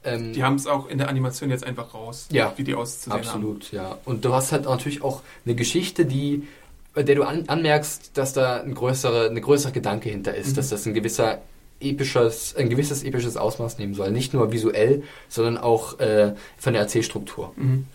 Ähm, 0.03 0.29
Mhm. 0.29 0.33
Die 0.33 0.43
haben 0.43 0.55
es 0.55 0.67
auch 0.67 0.87
in 0.87 0.97
der 0.97 1.09
Animation 1.09 1.49
jetzt 1.49 1.65
einfach 1.65 1.93
raus, 1.93 2.27
Ja. 2.31 2.53
wie 2.55 2.63
die 2.63 2.75
auszusehen 2.75 3.13
Absolut, 3.19 3.71
ja. 3.71 3.97
Und 4.05 4.23
du 4.25 4.33
hast 4.33 4.51
halt 4.51 4.65
natürlich 4.65 5.03
auch 5.03 5.21
eine 5.45 5.55
Geschichte, 5.55 6.05
die, 6.05 6.47
bei 6.93 7.03
der 7.03 7.15
du 7.15 7.23
an, 7.23 7.43
anmerkst, 7.47 8.11
dass 8.17 8.33
da 8.33 8.61
ein 8.61 8.73
größere, 8.73 9.29
eine 9.29 9.41
größere 9.41 9.71
Gedanke 9.73 10.09
hinter 10.09 10.33
ist, 10.35 10.51
Mhm. 10.51 10.55
dass 10.55 10.69
das 10.69 10.85
ein 10.85 10.93
gewisser 10.93 11.39
episches, 11.79 12.55
ein 12.55 12.69
gewisses 12.69 13.03
episches 13.03 13.37
Ausmaß 13.37 13.77
nehmen 13.77 13.93
soll. 13.93 14.11
Nicht 14.11 14.33
nur 14.33 14.51
visuell, 14.51 15.03
sondern 15.29 15.57
auch 15.57 15.99
äh, 15.99 16.35
von 16.57 16.73
der 16.73 16.81
Erzählstruktur. 16.81 17.53
Mhm. 17.55 17.85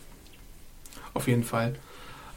Auf 1.15 1.29
jeden 1.29 1.45
Fall. 1.45 1.75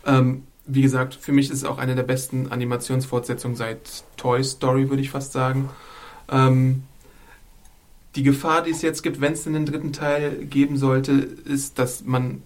Ähm, 0.05 0.43
wie 0.65 0.81
gesagt, 0.81 1.15
für 1.15 1.31
mich 1.31 1.49
ist 1.49 1.57
es 1.57 1.65
auch 1.65 1.77
eine 1.77 1.95
der 1.95 2.03
besten 2.03 2.47
Animationsfortsetzungen 2.47 3.57
seit 3.57 4.03
Toy 4.17 4.43
Story, 4.43 4.89
würde 4.89 5.01
ich 5.01 5.09
fast 5.09 5.33
sagen. 5.33 5.69
Ähm, 6.31 6.83
die 8.15 8.23
Gefahr, 8.23 8.61
die 8.61 8.71
es 8.71 8.81
jetzt 8.81 9.01
gibt, 9.01 9.19
wenn 9.21 9.33
es 9.33 9.43
den 9.43 9.65
dritten 9.65 9.91
Teil 9.91 10.45
geben 10.45 10.77
sollte, 10.77 11.11
ist, 11.11 11.79
dass 11.79 12.03
man, 12.05 12.43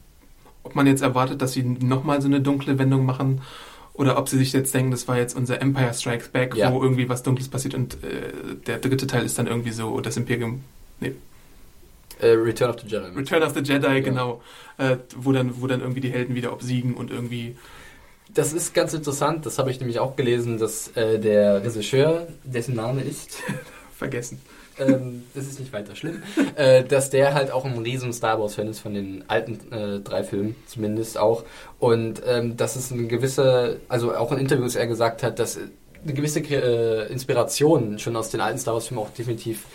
ob 0.63 0.75
man 0.75 0.87
jetzt 0.87 1.01
erwartet, 1.01 1.41
dass 1.41 1.53
sie 1.53 1.63
nochmal 1.63 2.21
so 2.21 2.27
eine 2.27 2.41
dunkle 2.41 2.79
Wendung 2.79 3.05
machen 3.05 3.41
oder 3.97 4.17
ob 4.17 4.29
sie 4.29 4.37
sich 4.37 4.53
jetzt 4.53 4.73
denken, 4.73 4.91
das 4.91 5.07
war 5.07 5.17
jetzt 5.17 5.35
unser 5.35 5.61
Empire 5.61 5.93
Strikes 5.93 6.29
Back, 6.29 6.55
Ja. 6.55 6.71
wo 6.71 6.81
irgendwie 6.81 7.09
was 7.09 7.23
Dunkles 7.23 7.49
passiert 7.49 7.73
und 7.75 7.95
äh, 8.03 8.55
der 8.65 8.77
dritte 8.77 9.05
Teil 9.07 9.25
ist 9.25 9.37
dann 9.37 9.47
irgendwie 9.47 9.71
so 9.71 9.99
das 10.01 10.15
Imperium, 10.17 10.63
nee, 10.99 11.13
Äh, 12.19 12.29
Return 12.29 12.69
of 12.71 12.77
the 12.81 12.87
Jedi. 12.87 13.07
Return 13.15 13.43
of 13.43 13.53
the 13.53 13.59
Jedi, 13.61 14.01
genau, 14.01 14.41
äh, 14.77 14.97
wo, 15.15 15.31
dann, 15.33 15.61
wo 15.61 15.67
dann 15.67 15.81
irgendwie 15.81 16.01
die 16.01 16.09
Helden 16.11 16.33
wieder 16.35 16.53
obsiegen 16.53 16.93
und 16.95 17.11
irgendwie, 17.11 17.55
Das 18.33 18.53
ist 18.53 18.73
ganz 18.73 18.93
interessant, 18.93 19.45
das 19.45 19.57
habe 19.59 19.71
ich 19.71 19.79
nämlich 19.79 19.99
auch 19.99 20.15
gelesen, 20.15 20.57
dass 20.57 20.89
äh, 20.95 21.19
der 21.19 21.63
Regisseur, 21.63 22.27
dessen 22.43 22.75
Name 22.75 23.01
ist, 23.01 23.37
vergessen. 23.97 24.39
Ähm, 24.79 25.23
das 25.33 25.45
ist 25.45 25.59
nicht 25.59 25.73
weiter 25.73 25.95
schlimm, 25.95 26.21
äh, 26.55 26.83
dass 26.83 27.09
der 27.09 27.33
halt 27.33 27.51
auch 27.51 27.65
ein 27.65 27.77
riesen 27.77 28.13
Star 28.13 28.39
Wars-Fan 28.39 28.67
ist 28.67 28.79
von 28.79 28.93
den 28.93 29.23
alten 29.27 29.71
äh, 29.71 29.99
drei 29.99 30.23
Filmen 30.23 30.55
zumindest 30.67 31.17
auch 31.17 31.43
und 31.79 32.21
ähm, 32.27 32.57
dass 32.57 32.75
es 32.75 32.91
eine 32.91 33.07
gewisse, 33.07 33.79
also 33.89 34.15
auch 34.15 34.31
in 34.31 34.37
Interviews 34.39 34.75
er 34.75 34.87
gesagt 34.87 35.23
hat, 35.23 35.39
dass 35.39 35.57
eine 36.03 36.13
gewisse 36.13 36.39
äh, 36.41 37.11
Inspiration 37.11 37.99
schon 37.99 38.15
aus 38.15 38.29
den 38.29 38.39
alten 38.41 38.59
Star 38.59 38.73
Wars-Filmen 38.75 39.03
auch 39.03 39.09
definitiv 39.11 39.65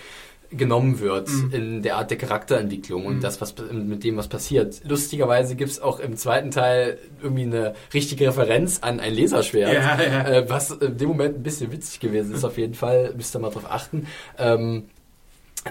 genommen 0.54 1.00
wird 1.00 1.30
Mhm. 1.30 1.50
in 1.54 1.82
der 1.82 1.96
Art 1.96 2.10
der 2.10 2.18
Charakterentwicklung 2.18 3.06
und 3.06 3.16
Mhm. 3.16 3.20
das, 3.22 3.40
was 3.40 3.54
mit 3.72 4.04
dem, 4.04 4.18
was 4.18 4.28
passiert. 4.28 4.82
Lustigerweise 4.86 5.56
gibt 5.56 5.70
es 5.70 5.80
auch 5.80 5.98
im 5.98 6.14
zweiten 6.18 6.50
Teil 6.50 6.98
irgendwie 7.22 7.44
eine 7.44 7.74
richtige 7.94 8.26
Referenz 8.28 8.80
an 8.82 9.00
ein 9.00 9.14
Laserschwert, 9.14 9.72
Ja, 9.72 9.98
ja. 10.02 10.28
Äh, 10.28 10.50
was 10.50 10.70
in 10.70 10.98
dem 10.98 11.08
Moment 11.08 11.36
ein 11.38 11.42
bisschen 11.42 11.72
witzig 11.72 12.00
gewesen 12.00 12.34
ist 12.34 12.44
auf 12.44 12.58
jeden 12.58 12.74
Fall. 12.74 13.14
Müsst 13.16 13.34
ihr 13.34 13.38
mal 13.38 13.48
drauf 13.50 13.64
achten. 13.70 14.06
Ähm, 14.38 14.84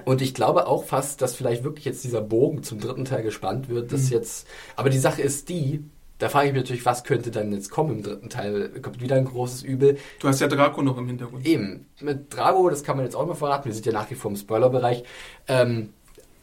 und 0.05 0.21
ich 0.21 0.33
glaube 0.33 0.67
auch 0.67 0.85
fast, 0.85 1.21
dass 1.21 1.35
vielleicht 1.35 1.63
wirklich 1.63 1.85
jetzt 1.85 2.03
dieser 2.03 2.21
Bogen 2.21 2.63
zum 2.63 2.79
dritten 2.79 3.05
Teil 3.05 3.23
gespannt 3.23 3.69
wird, 3.69 3.91
dass 3.91 4.05
Mhm. 4.05 4.11
jetzt, 4.13 4.47
aber 4.75 4.89
die 4.89 4.97
Sache 4.99 5.21
ist 5.21 5.49
die, 5.49 5.83
da 6.17 6.29
frage 6.29 6.47
ich 6.47 6.53
mich 6.53 6.61
natürlich, 6.63 6.85
was 6.85 7.03
könnte 7.03 7.31
dann 7.31 7.51
jetzt 7.51 7.71
kommen 7.71 7.97
im 7.97 8.03
dritten 8.03 8.29
Teil? 8.29 8.69
Kommt 8.81 9.01
wieder 9.01 9.15
ein 9.15 9.25
großes 9.25 9.63
Übel? 9.63 9.97
Du 10.19 10.27
hast 10.27 10.39
ja 10.39 10.47
Draco 10.47 10.81
noch 10.83 10.97
im 10.97 11.07
Hintergrund. 11.07 11.45
Eben, 11.47 11.87
mit 11.99 12.33
Drago, 12.35 12.69
das 12.69 12.83
kann 12.83 12.95
man 12.95 13.05
jetzt 13.05 13.15
auch 13.15 13.25
mal 13.25 13.33
verraten, 13.33 13.65
wir 13.65 13.73
sind 13.73 13.85
ja 13.87 13.91
nach 13.91 14.09
wie 14.11 14.15
vor 14.15 14.29
im 14.31 14.37
Spoilerbereich, 14.37 15.03
ähm, 15.47 15.89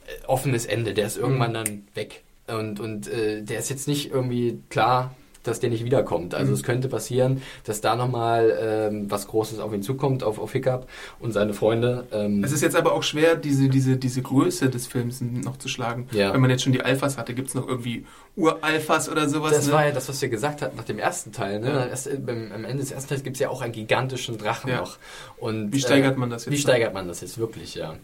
äh, 0.07 0.27
offenes 0.27 0.67
Ende, 0.67 0.95
der 0.95 1.07
ist 1.07 1.17
irgendwann 1.17 1.51
Mhm. 1.51 1.55
dann 1.55 1.89
weg. 1.95 2.25
Und, 2.49 2.81
und 2.81 3.07
äh, 3.09 3.43
der 3.43 3.59
ist 3.61 3.71
jetzt 3.71 3.87
nicht 3.89 4.11
irgendwie 4.11 4.61
klar, 4.69 5.15
dass 5.45 5.61
der 5.61 5.71
nicht 5.71 5.85
wiederkommt. 5.85 6.35
Also 6.35 6.51
Mhm. 6.51 6.57
es 6.57 6.63
könnte 6.63 6.89
passieren, 6.89 7.43
dass 7.65 7.81
da 7.81 7.97
nochmal 7.97 8.59
ähm, 8.61 9.11
was 9.11 9.27
Großes 9.29 9.59
auf 9.61 9.73
ihn 9.73 9.83
zukommt, 9.83 10.23
auf, 10.23 10.39
auf 10.39 10.53
Hiccup 10.53 10.87
und 11.21 11.33
seine 11.33 11.55
Freunde. 11.55 12.07
Ähm, 12.13 12.43
Es 12.45 12.53
ist 12.53 12.63
jetzt 12.63 12.77
aber 12.77 12.93
auch 12.93 13.03
schwer, 13.03 13.37
diese, 13.37 13.69
diese, 13.69 13.97
diese 13.97 14.21
Größe 14.23 14.69
des 14.69 14.87
Films 14.87 15.21
noch 15.21 15.57
zu 15.59 15.69
schlagen. 15.69 16.09
Ja. 16.13 16.33
Wenn 16.35 16.41
man 16.41 16.51
jetzt 16.51 16.63
schon 16.65 16.73
die 16.73 16.83
Alphas 16.83 17.17
hatte, 17.17 17.35
gibt 17.35 17.49
es 17.49 17.55
noch 17.55 17.67
irgendwie 17.67 18.05
Uralphas 18.37 19.09
oder 19.09 19.29
sowas? 19.29 19.53
das 19.53 19.67
ne? 19.69 19.73
war 19.73 19.87
ja 19.87 19.93
das, 19.93 20.09
was 20.09 20.21
wir 20.21 20.29
gesagt 20.29 20.61
hatten 20.63 20.77
nach 20.77 20.85
dem 20.85 20.99
ersten 20.99 21.33
Teil. 21.33 21.61
Ne? 21.61 21.69
Ja. 21.69 21.87
Erst, 21.87 22.07
äh, 22.09 22.17
beim, 22.17 22.53
am 22.53 22.65
Ende 22.65 22.79
des 22.83 22.91
ersten 22.93 23.09
Teils 23.11 23.23
gibt 23.23 23.37
es 23.37 23.41
ja 23.41 23.49
auch 23.49 23.63
einen 23.63 23.73
gigantischen 23.73 24.39
Drachen 24.39 24.71
Ja. 24.71 24.81
noch. 24.81 24.99
Und, 25.39 25.73
Wie 25.73 25.81
steigert 25.81 26.19
man 26.19 26.31
das 26.31 26.45
jetzt? 26.45 26.53
Wie 26.55 26.59
steigert 26.59 26.93
man 26.95 27.09
das 27.09 27.21
jetzt 27.21 27.39
wirklich, 27.39 27.75
ja? 27.75 27.95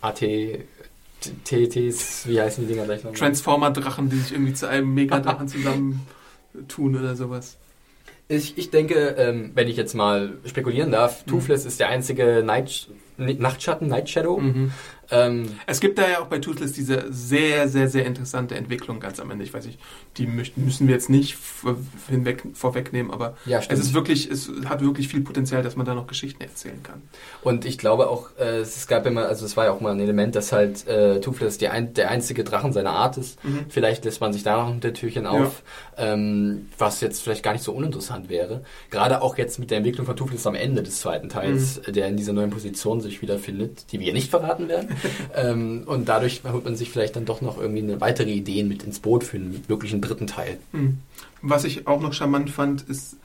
AT, 0.00 0.20
TTs, 1.44 2.26
wie 2.28 2.40
heißen 2.40 2.66
die 2.66 2.72
Dinger 2.72 2.84
gleich 2.84 3.02
nochmal? 3.02 3.18
Transformer-Drachen, 3.18 4.08
die 4.10 4.16
sich 4.18 4.32
irgendwie 4.32 4.52
zu 4.54 4.68
einem 4.68 4.94
Megadrachen 4.94 5.48
zusammen 5.48 6.06
tun 6.66 6.96
oder 6.96 7.14
sowas. 7.16 7.56
Ich, 8.28 8.58
ich 8.58 8.70
denke, 8.70 9.14
ähm, 9.18 9.52
wenn 9.54 9.68
ich 9.68 9.76
jetzt 9.76 9.94
mal 9.94 10.34
spekulieren 10.44 10.90
darf, 10.92 11.24
Mhm. 11.26 11.30
Toothless 11.30 11.64
ist 11.64 11.80
der 11.80 11.88
einzige 11.88 12.42
Night, 12.44 12.88
Nachtschatten, 13.18 13.88
Night 13.88 14.08
Shadow. 14.08 14.38
Mhm. 14.38 14.72
Ähm, 15.10 15.46
Es 15.66 15.80
gibt 15.80 15.98
da 15.98 16.08
ja 16.08 16.20
auch 16.20 16.26
bei 16.26 16.38
Toothless 16.38 16.72
diese 16.72 17.06
sehr, 17.10 17.68
sehr, 17.68 17.88
sehr 17.88 18.04
interessante 18.04 18.54
Entwicklung 18.56 19.00
ganz 19.00 19.18
am 19.20 19.30
Ende. 19.30 19.42
Ich 19.42 19.54
weiß 19.54 19.64
nicht, 19.66 19.78
die 20.18 20.26
müssen 20.26 20.86
wir 20.86 20.94
jetzt 20.94 21.08
nicht 21.08 21.36
hinweg, 22.08 22.42
vorwegnehmen, 22.52 23.10
aber 23.10 23.34
Ja, 23.46 23.60
es 23.66 23.78
ist 23.78 23.94
wirklich, 23.94 24.30
es 24.30 24.50
hat 24.66 24.82
wirklich 24.82 25.08
viel 25.08 25.22
Potenzial, 25.22 25.62
dass 25.62 25.76
man 25.76 25.86
da 25.86 25.94
noch 25.94 26.06
Geschichten 26.06 26.42
erzählen 26.42 26.82
kann. 26.82 27.00
Und 27.42 27.64
ich 27.64 27.78
glaube 27.78 28.08
auch, 28.10 28.28
äh, 28.38 28.58
es 28.58 28.86
gab 28.86 29.06
immer, 29.06 29.26
also 29.26 29.46
es 29.46 29.56
war 29.56 29.64
ja 29.64 29.72
auch 29.72 29.80
mal 29.80 29.92
ein 29.92 30.00
Element, 30.00 30.34
dass 30.36 30.52
halt 30.52 30.86
äh, 30.86 31.20
Toothless 31.20 31.58
ein, 31.62 31.94
der 31.94 32.10
einzige 32.10 32.44
Drachen 32.44 32.72
seiner 32.74 32.90
Art 32.92 33.16
ist. 33.16 33.42
Mhm. 33.44 33.66
Vielleicht 33.70 34.04
lässt 34.04 34.20
man 34.20 34.34
sich 34.34 34.42
da 34.42 34.58
noch 34.62 34.68
ein 34.70 34.80
Türchen 34.80 35.26
auf, 35.26 35.62
ähm, 35.96 36.66
was 36.76 37.00
jetzt 37.00 37.22
vielleicht 37.22 37.42
gar 37.42 37.52
nicht 37.54 37.64
so 37.64 37.72
uninteressant 37.72 38.28
wäre. 38.28 38.62
Gerade 38.90 39.22
auch 39.22 39.38
jetzt 39.38 39.58
mit 39.58 39.70
der 39.70 39.78
Entwicklung 39.78 40.04
von 40.06 40.16
Toothless 40.16 40.46
am 40.46 40.54
Ende 40.54 40.82
des 40.82 41.00
zweiten 41.00 41.30
Teils, 41.30 41.80
Mhm. 41.86 41.92
der 41.94 42.08
in 42.08 42.16
dieser 42.18 42.34
neuen 42.34 42.50
Position 42.50 43.00
sich 43.00 43.07
wiederfindet, 43.22 43.92
die 43.92 44.00
wir 44.00 44.12
nicht 44.12 44.30
verraten 44.30 44.68
werden. 44.68 44.88
ähm, 45.34 45.82
und 45.86 46.08
dadurch 46.08 46.42
holt 46.50 46.64
man 46.64 46.76
sich 46.76 46.90
vielleicht 46.90 47.16
dann 47.16 47.24
doch 47.24 47.40
noch 47.40 47.58
irgendwie 47.60 47.82
eine 47.82 48.00
weitere 48.00 48.30
Ideen 48.30 48.68
mit 48.68 48.82
ins 48.82 49.00
Boot 49.00 49.24
für 49.24 49.36
einen 49.36 49.64
möglichen 49.68 50.00
dritten 50.00 50.26
Teil. 50.26 50.58
Mhm. 50.72 50.98
Was 51.42 51.64
ich 51.64 51.86
auch 51.86 52.00
noch 52.00 52.12
charmant 52.12 52.50
fand, 52.50 52.82
ist, 52.82 53.16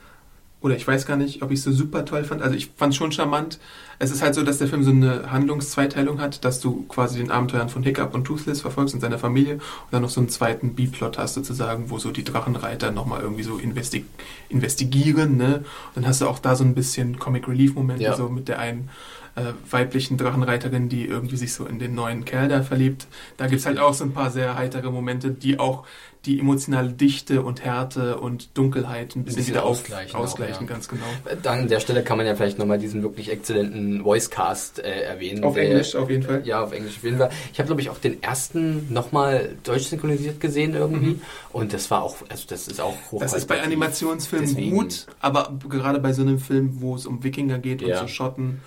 oder 0.62 0.78
ich 0.78 0.88
weiß 0.88 1.06
gar 1.06 1.18
nicht, 1.18 1.42
ob 1.42 1.52
ich 1.52 1.60
es 1.60 1.66
so 1.66 1.74
super 1.74 2.06
toll 2.06 2.24
fand. 2.24 2.42
Also 2.42 2.56
ich 2.56 2.70
fand 2.78 2.94
es 2.94 2.98
schon 2.98 3.12
charmant. 3.12 3.60
Es 4.00 4.12
ist 4.12 4.22
halt 4.22 4.34
so, 4.34 4.44
dass 4.44 4.60
der 4.60 4.70
Film 4.70 4.84
so 4.84 4.92
eine 4.92 5.30
Handlungszweiteilung 5.30 6.22
hat, 6.22 6.46
dass 6.46 6.62
du 6.62 6.86
quasi 6.88 7.20
den 7.20 7.32
Abenteuern 7.32 7.68
von 7.68 7.84
Hiccup 7.84 8.14
und 8.16 8.24
Toothless 8.24 8.62
verfolgst 8.62 8.96
und 8.96 9.02
seiner 9.02 9.20
Familie 9.20 9.56
und 9.56 9.62
dann 9.92 10.02
noch 10.04 10.10
so 10.10 10.22
einen 10.22 10.30
zweiten 10.30 10.74
B-Plot 10.74 11.18
hast 11.18 11.34
sozusagen, 11.34 11.90
wo 11.90 11.98
so 12.00 12.12
die 12.12 12.24
Drachenreiter 12.24 12.92
nochmal 12.92 13.22
irgendwie 13.22 13.44
so 13.44 13.58
investi 13.58 14.06
investigieren. 14.48 15.36
Ne? 15.36 15.56
Und 15.58 15.66
dann 15.96 16.08
hast 16.08 16.22
du 16.22 16.28
auch 16.28 16.40
da 16.40 16.56
so 16.56 16.64
ein 16.64 16.76
bisschen 16.76 17.20
Comic-Relief-Momente, 17.20 18.04
Ja. 18.04 18.16
so 18.16 18.30
mit 18.30 18.48
der 18.48 18.60
einen 18.60 18.90
äh, 19.36 19.54
weiblichen 19.70 20.18
Drachenreiterin, 20.18 20.90
die 20.90 21.06
irgendwie 21.06 21.38
sich 21.38 21.54
so 21.54 21.66
in 21.66 21.80
den 21.80 21.96
neuen 21.96 22.24
Kerl 22.26 22.48
da 22.50 22.62
verliebt. 22.62 23.08
Da 23.38 23.48
gibt's 23.48 23.66
halt 23.66 23.80
auch 23.80 23.94
so 23.94 24.04
ein 24.04 24.12
paar 24.14 24.30
sehr 24.32 24.56
heitere 24.58 24.92
Momente, 24.92 25.32
die 25.32 25.60
auch 25.60 25.86
die 26.26 26.40
emotionale 26.40 26.90
Dichte 26.94 27.42
und 27.42 27.66
Härte 27.66 28.18
und 28.18 28.58
Dunkelheit 28.58 29.14
ein 29.18 29.26
bisschen, 29.26 29.40
bisschen 29.40 29.56
wieder 29.56 29.66
auf- 29.66 29.80
ausgleichen 29.82 30.16
ausgleichen, 30.16 30.56
auch, 30.56 30.62
ja. 30.62 30.68
ganz 30.68 30.88
genau. 30.88 31.04
Dann 31.42 31.60
an 31.62 31.68
der 31.68 31.82
Stelle 31.82 32.02
kann 32.02 32.16
man 32.16 32.26
ja 32.26 32.34
vielleicht 32.36 32.58
nochmal 32.60 32.80
diesen 32.80 33.02
wirklich 33.04 33.30
exzellenten 33.30 34.06
Voicecast 34.06 34.80
äh, 34.80 35.02
erwähnen. 35.02 35.44
Auf 35.44 35.56
der- 35.56 35.64
Englisch 35.70 35.96
auf 35.96 36.10
jeden 36.10 36.24
Fall. 36.24 36.42
Ja, 36.46 36.64
auf 36.64 36.72
Englisch 36.72 36.96
auf 36.96 37.04
jeden 37.04 37.18
Fall. 37.18 37.30
Ich 37.52 37.60
habe, 37.60 37.68
glaube 37.68 37.82
ich, 37.82 37.90
auch 37.90 37.98
den 37.98 38.24
ersten 38.24 38.94
nochmal 38.94 39.50
deutsch 39.66 39.88
synchronisiert 39.88 40.40
gesehen 40.40 40.76
irgendwie. 40.76 41.16
Mhm. 41.16 41.22
Und 41.52 41.74
das 41.74 41.92
war 41.92 42.04
auch, 42.04 42.16
also 42.30 42.46
das 42.48 42.70
ist 42.70 42.80
auch 42.80 42.96
hoch. 43.12 43.20
Das 43.20 43.34
ist 43.34 43.48
bei 43.50 43.62
Animationsfilmen 43.62 44.48
Deswegen- 44.48 44.72
gut, 44.78 45.08
aber 45.20 45.52
gerade 45.68 46.00
bei 46.00 46.14
so 46.14 46.22
einem 46.22 46.40
Film, 46.40 46.78
wo 46.80 46.96
es 46.96 47.06
um 47.06 47.22
Wikinger 47.26 47.60
geht 47.60 47.82
Ja. 47.82 48.00
und 48.00 48.08
so 48.08 48.14
Schotten, 48.14 48.62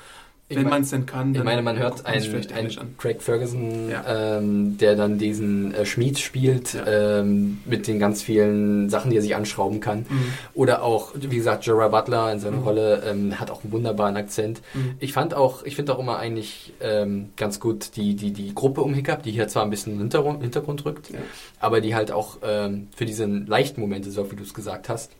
Ich 0.48 0.56
wenn 0.56 0.68
man 0.68 0.82
es 0.82 0.90
denn 0.90 1.06
kann, 1.06 1.34
Ich 1.34 1.42
meine, 1.42 1.60
man 1.60 1.76
hört 1.76 2.06
einen, 2.06 2.22
einen. 2.52 2.96
Craig 2.98 3.20
Ferguson, 3.20 3.90
Ja. 3.90 4.36
ähm, 4.38 4.78
der 4.78 4.94
dann 4.94 5.18
diesen 5.18 5.74
äh, 5.74 5.84
Schmied 5.84 6.20
spielt, 6.20 6.72
Ja. 6.74 7.18
ähm, 7.18 7.58
mit 7.64 7.88
den 7.88 7.98
ganz 7.98 8.22
vielen 8.22 8.88
Sachen, 8.88 9.10
die 9.10 9.16
er 9.16 9.22
sich 9.22 9.34
anschrauben 9.34 9.80
kann. 9.80 10.06
Mhm. 10.08 10.32
Oder 10.54 10.84
auch, 10.84 11.14
wie 11.16 11.34
gesagt, 11.34 11.64
Gerard 11.64 11.90
Butler 11.90 12.32
in 12.32 12.38
seiner 12.38 12.58
Rolle 12.58 13.02
ähm, 13.04 13.40
hat 13.40 13.50
auch 13.50 13.64
einen 13.64 13.72
wunderbaren 13.72 14.16
Akzent. 14.16 14.60
Mhm. 14.74 14.94
Ich 15.00 15.12
fand 15.12 15.34
auch, 15.34 15.64
ich 15.64 15.74
finde 15.74 15.92
auch 15.92 15.98
immer 15.98 16.18
eigentlich 16.20 16.72
ähm, 16.80 17.30
ganz 17.36 17.58
gut 17.58 17.96
die, 17.96 18.14
die, 18.14 18.32
die 18.32 18.54
Gruppe 18.54 18.82
um 18.82 18.94
Hiccup, 18.94 19.24
die 19.24 19.32
hier 19.32 19.48
zwar 19.48 19.64
ein 19.64 19.70
bisschen 19.70 19.94
in 19.94 19.98
den 19.98 20.02
Hintergrund, 20.02 20.42
Hintergrund 20.42 20.84
rückt, 20.84 21.10
Ja. 21.10 21.18
aber 21.58 21.80
die 21.80 21.96
halt 21.96 22.12
auch 22.12 22.38
ähm, 22.44 22.86
für 22.94 23.04
diese 23.04 23.26
leichten 23.26 23.80
Momente 23.80 24.12
sorgt, 24.12 24.30
wie 24.30 24.36
du 24.36 24.44
es 24.44 24.54
gesagt 24.54 24.88
hast. 24.88 25.10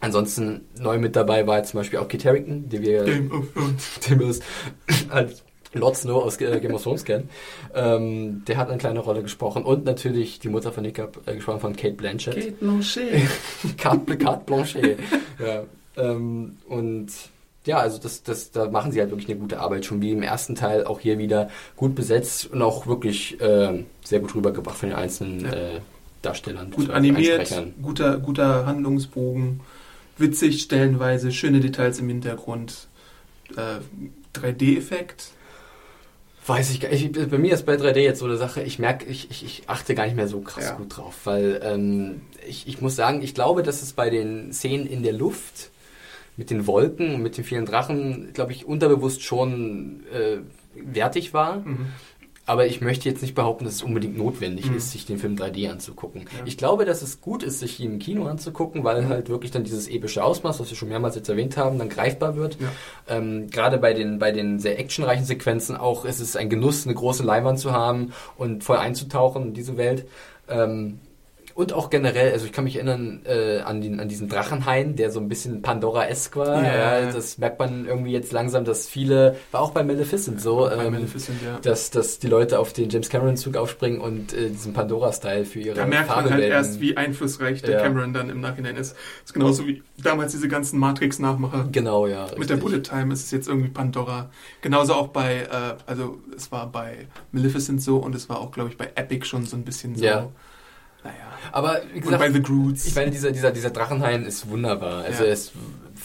Ansonsten 0.00 0.62
neu 0.78 0.98
mit 0.98 1.14
dabei 1.16 1.46
war 1.46 1.58
jetzt 1.58 1.70
zum 1.70 1.80
Beispiel 1.80 1.98
auch 1.98 2.08
Kit 2.08 2.24
Harington, 2.24 2.68
den 2.68 2.82
wir, 2.82 3.04
Game 3.04 3.30
of 3.32 3.52
Thrones. 3.54 4.00
den 4.08 4.18
wir 4.20 4.26
aus- 4.28 4.40
als 5.10 5.42
Lord 5.72 5.96
Snow 5.96 6.24
aus 6.24 6.40
äh, 6.40 6.58
Game 6.60 6.74
of 6.74 6.82
Thrones 6.82 7.04
kennen. 7.04 7.28
Ähm, 7.74 8.42
der 8.46 8.56
hat 8.56 8.68
eine 8.70 8.78
kleine 8.78 9.00
Rolle 9.00 9.22
gesprochen 9.22 9.62
und 9.62 9.84
natürlich 9.84 10.40
die 10.40 10.48
Mutter 10.48 10.72
von 10.72 10.84
Hiccup, 10.84 11.20
äh, 11.26 11.34
gesprochen 11.36 11.60
von 11.60 11.76
Kate 11.76 11.94
Blanchett. 11.94 12.34
Kate 12.34 12.52
Blanchet. 12.52 13.20
Carte, 13.76 14.16
Carte 14.18 14.42
Blanchet. 14.46 14.98
ja. 15.38 15.62
ähm, 15.96 16.56
und 16.68 17.08
ja, 17.66 17.76
also 17.78 17.98
das, 17.98 18.22
das, 18.22 18.50
da 18.52 18.68
machen 18.70 18.90
sie 18.90 19.00
halt 19.00 19.10
wirklich 19.10 19.28
eine 19.30 19.38
gute 19.38 19.60
Arbeit. 19.60 19.84
Schon 19.84 20.00
wie 20.00 20.12
im 20.12 20.22
ersten 20.22 20.54
Teil 20.54 20.84
auch 20.86 20.98
hier 20.98 21.18
wieder 21.18 21.50
gut 21.76 21.94
besetzt 21.94 22.50
und 22.50 22.62
auch 22.62 22.86
wirklich 22.86 23.36
ähm, 23.40 23.84
sehr 24.02 24.20
gut 24.20 24.34
rübergebracht 24.34 24.78
von 24.78 24.88
den 24.88 24.98
einzelnen 24.98 25.40
Ja. 25.44 25.52
äh, 25.52 25.80
Darstellern. 26.22 26.70
Gut 26.70 26.90
animiert, 26.90 27.50
guter, 27.80 28.18
guter 28.18 28.66
Handlungsbogen, 28.66 29.60
witzig 30.20 30.62
stellenweise, 30.62 31.32
schöne 31.32 31.60
Details 31.60 31.98
im 31.98 32.08
Hintergrund, 32.08 32.88
äh, 33.56 33.78
3D-Effekt. 34.38 35.30
Weiß 36.46 36.70
ich 36.70 36.80
gar 36.80 36.88
nicht. 36.90 37.30
Bei 37.30 37.38
mir 37.38 37.52
ist 37.52 37.66
bei 37.66 37.74
3D 37.74 37.98
jetzt 38.00 38.18
so 38.20 38.24
eine 38.24 38.36
Sache, 38.36 38.62
ich 38.62 38.78
merke, 38.78 39.04
ich, 39.04 39.30
ich, 39.30 39.44
ich 39.44 39.62
achte 39.66 39.94
gar 39.94 40.06
nicht 40.06 40.16
mehr 40.16 40.26
so 40.28 40.40
krass 40.40 40.64
Ja. 40.64 40.74
gut 40.74 40.96
drauf, 40.96 41.14
weil 41.24 41.60
ähm, 41.62 42.22
ich, 42.48 42.66
ich 42.66 42.80
muss 42.80 42.96
sagen, 42.96 43.22
ich 43.22 43.34
glaube, 43.34 43.62
dass 43.62 43.82
es 43.82 43.92
bei 43.92 44.08
den 44.10 44.52
Szenen 44.52 44.86
in 44.86 45.02
der 45.02 45.12
Luft 45.12 45.70
mit 46.36 46.48
den 46.50 46.66
Wolken 46.66 47.14
und 47.14 47.22
mit 47.22 47.36
den 47.36 47.44
vielen 47.44 47.66
Drachen, 47.66 48.32
glaube 48.32 48.52
ich, 48.52 48.64
unterbewusst 48.64 49.22
schon 49.22 50.02
äh, 50.12 50.38
wertig 50.74 51.34
war. 51.34 51.56
Mhm. 51.58 51.86
Aber 52.50 52.66
ich 52.66 52.80
möchte 52.80 53.08
jetzt 53.08 53.22
nicht 53.22 53.36
behaupten, 53.36 53.64
dass 53.64 53.74
es 53.74 53.82
unbedingt 53.84 54.18
notwendig 54.18 54.68
Mhm. 54.68 54.76
ist, 54.76 54.90
sich 54.90 55.06
den 55.06 55.18
Film 55.18 55.36
3D 55.36 55.70
anzugucken. 55.70 56.22
Ja. 56.22 56.26
Ich 56.46 56.56
glaube, 56.56 56.84
dass 56.84 57.00
es 57.00 57.20
gut 57.20 57.44
ist, 57.44 57.60
sich 57.60 57.78
ihn 57.78 57.92
im 57.92 57.98
Kino 58.00 58.26
anzugucken, 58.26 58.82
weil 58.82 59.08
halt 59.08 59.28
wirklich 59.28 59.52
dann 59.52 59.62
dieses 59.62 59.86
epische 59.86 60.24
Ausmaß, 60.24 60.58
was 60.58 60.68
wir 60.68 60.76
schon 60.76 60.88
mehrmals 60.88 61.14
jetzt 61.14 61.28
erwähnt 61.28 61.56
haben, 61.56 61.78
dann 61.78 61.88
greifbar 61.88 62.34
wird. 62.34 62.58
Ja. 62.60 62.68
Ähm, 63.18 63.50
Gerade 63.50 63.78
bei 63.78 63.92
den, 63.94 64.18
bei 64.18 64.32
den 64.32 64.58
sehr 64.58 64.80
actionreichen 64.80 65.24
Sequenzen 65.26 65.76
auch 65.76 66.04
ist 66.04 66.18
es 66.18 66.34
ein 66.34 66.50
Genuss, 66.50 66.86
eine 66.86 66.94
große 66.96 67.22
Leinwand 67.22 67.60
zu 67.60 67.70
haben 67.70 68.12
und 68.36 68.64
voll 68.64 68.78
einzutauchen 68.78 69.44
in 69.44 69.54
diese 69.54 69.76
Welt. 69.76 70.06
Ähm, 70.48 70.98
und 71.60 71.72
auch 71.72 71.90
generell, 71.90 72.32
also 72.32 72.46
ich 72.46 72.52
kann 72.52 72.64
mich 72.64 72.76
erinnern 72.76 73.20
äh, 73.24 73.60
an, 73.60 73.80
den, 73.80 74.00
an 74.00 74.08
diesen 74.08 74.28
Drachenhain, 74.28 74.96
der 74.96 75.10
so 75.10 75.20
ein 75.20 75.28
bisschen 75.28 75.62
Pandora-esk 75.62 76.36
war. 76.36 76.62
Ja. 76.64 77.00
Ja, 77.02 77.12
das 77.12 77.38
merkt 77.38 77.58
man 77.58 77.86
irgendwie 77.86 78.12
jetzt 78.12 78.32
langsam, 78.32 78.64
dass 78.64 78.88
viele, 78.88 79.36
war 79.52 79.60
auch 79.60 79.72
bei 79.72 79.82
Maleficent 79.84 80.40
so, 80.40 80.60
Bei 80.60 80.84
ähm, 80.86 80.94
Maleficent, 80.94 81.38
ja. 81.44 81.58
dass, 81.60 81.90
dass 81.90 82.18
die 82.18 82.28
Leute 82.28 82.58
auf 82.58 82.72
den 82.72 82.88
James 82.88 83.08
Cameron-Zug 83.10 83.56
aufspringen 83.56 84.00
und 84.00 84.32
äh, 84.32 84.48
diesen 84.48 84.72
Pandora-Style 84.72 85.44
für 85.44 85.60
ihre 85.60 85.74
Da 85.76 85.86
merkt 85.86 86.08
man 86.08 86.16
halt 86.16 86.28
Fabelwelten- 86.30 86.50
erst, 86.50 86.80
wie 86.80 86.96
einflussreich 86.96 87.62
der. 87.62 87.82
Cameron 87.82 88.12
dann 88.12 88.30
im 88.30 88.40
Nachhinein 88.40 88.76
ist. 88.76 88.92
Das 88.92 89.26
ist 89.26 89.32
genauso 89.34 89.66
wie 89.66 89.82
damals 90.02 90.32
diese 90.32 90.48
ganzen 90.48 90.78
Matrix-Nachmacher. 90.78 91.68
Genau, 91.70 92.06
ja. 92.06 92.22
Mit 92.36 92.48
der 92.48 92.56
richtig. 92.56 92.60
Bullet 92.60 92.80
Time 92.80 93.12
ist 93.12 93.24
es 93.24 93.30
jetzt 93.30 93.48
irgendwie 93.48 93.68
Pandora. 93.68 94.30
Genauso 94.62 94.94
auch 94.94 95.08
bei, 95.08 95.42
äh, 95.42 95.74
also 95.86 96.18
es 96.36 96.50
war 96.50 96.66
bei 96.72 97.06
Maleficent 97.32 97.82
so 97.82 97.98
und 97.98 98.14
es 98.14 98.28
war 98.28 98.40
auch, 98.40 98.50
glaube 98.50 98.70
ich, 98.70 98.76
bei 98.76 98.90
Epic 98.94 99.26
schon 99.26 99.44
so 99.44 99.56
ein 99.56 99.64
bisschen 99.64 99.94
so. 99.94 100.04
Ja. 100.04 100.28
Naja. 101.04 101.16
Aber 101.52 101.80
wie 101.92 101.96
Und 101.98 102.04
gesagt, 102.04 102.20
bei 102.22 102.30
The 102.32 102.42
Groots. 102.42 102.86
ich 102.86 102.94
meine, 102.94 103.10
dieser, 103.10 103.32
dieser, 103.32 103.50
dieser 103.50 103.70
Drachenhain 103.70 104.24
ist 104.24 104.48
wunderbar. 104.48 105.04
Also 105.04 105.22
Ja. 105.22 105.28
er 105.28 105.32
ist 105.32 105.52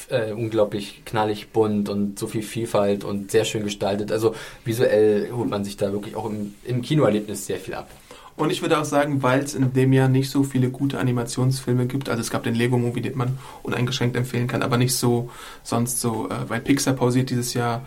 äh, 0.10 0.32
unglaublich 0.32 1.04
knallig 1.06 1.50
bunt 1.52 1.90
und 1.90 2.18
so 2.20 2.28
viel 2.28 2.42
Vielfalt 2.44 3.04
und 3.04 3.32
sehr 3.32 3.46
schön 3.46 3.64
gestaltet. 3.64 4.12
Also 4.12 4.36
visuell 4.64 5.32
holt 5.32 5.50
man 5.50 5.64
sich 5.64 5.78
da 5.78 5.92
wirklich 5.92 6.16
auch 6.16 6.26
im, 6.30 6.56
im 6.66 6.82
Kinoerlebnis 6.82 7.46
sehr 7.46 7.58
viel 7.60 7.74
ab. 7.76 7.90
Und 8.38 8.52
ich 8.52 8.62
würde 8.62 8.78
auch 8.78 8.84
sagen, 8.86 9.24
weil 9.24 9.40
es 9.42 9.56
in 9.56 9.72
dem 9.72 9.94
Jahr 9.94 10.10
nicht 10.10 10.30
so 10.30 10.44
viele 10.44 10.70
gute 10.70 11.00
Animationsfilme 11.00 11.86
gibt, 11.86 12.10
also 12.10 12.20
es 12.20 12.30
gab 12.30 12.44
den 12.44 12.54
Lego 12.54 12.78
Movie, 12.78 13.00
den 13.02 13.16
man 13.18 13.38
uneingeschränkt 13.64 14.18
empfehlen 14.18 14.48
kann, 14.48 14.62
aber 14.62 14.78
nicht 14.78 14.94
so 14.94 15.30
sonst 15.64 16.02
so, 16.02 16.28
äh, 16.30 16.50
weil 16.50 16.60
Pixar 16.60 16.96
pausiert 16.96 17.30
dieses 17.30 17.54
Jahr. 17.54 17.84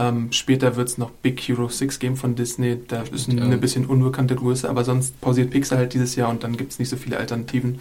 Ähm, 0.00 0.32
später 0.32 0.76
wird 0.76 0.88
es 0.88 0.96
noch 0.96 1.10
Big 1.10 1.38
Hero 1.40 1.68
6 1.68 1.98
geben 1.98 2.16
von 2.16 2.34
Disney, 2.34 2.78
da 2.88 3.02
ist 3.02 3.30
Ja. 3.30 3.42
eine 3.44 3.58
bisschen 3.58 3.84
unbekannte 3.84 4.34
Größe, 4.34 4.66
aber 4.70 4.82
sonst 4.82 5.20
pausiert 5.20 5.50
Pixar 5.50 5.76
halt 5.76 5.92
dieses 5.92 6.16
Jahr 6.16 6.30
und 6.30 6.42
dann 6.42 6.56
gibt 6.56 6.72
es 6.72 6.78
nicht 6.78 6.88
so 6.88 6.96
viele 6.96 7.18
Alternativen. 7.18 7.80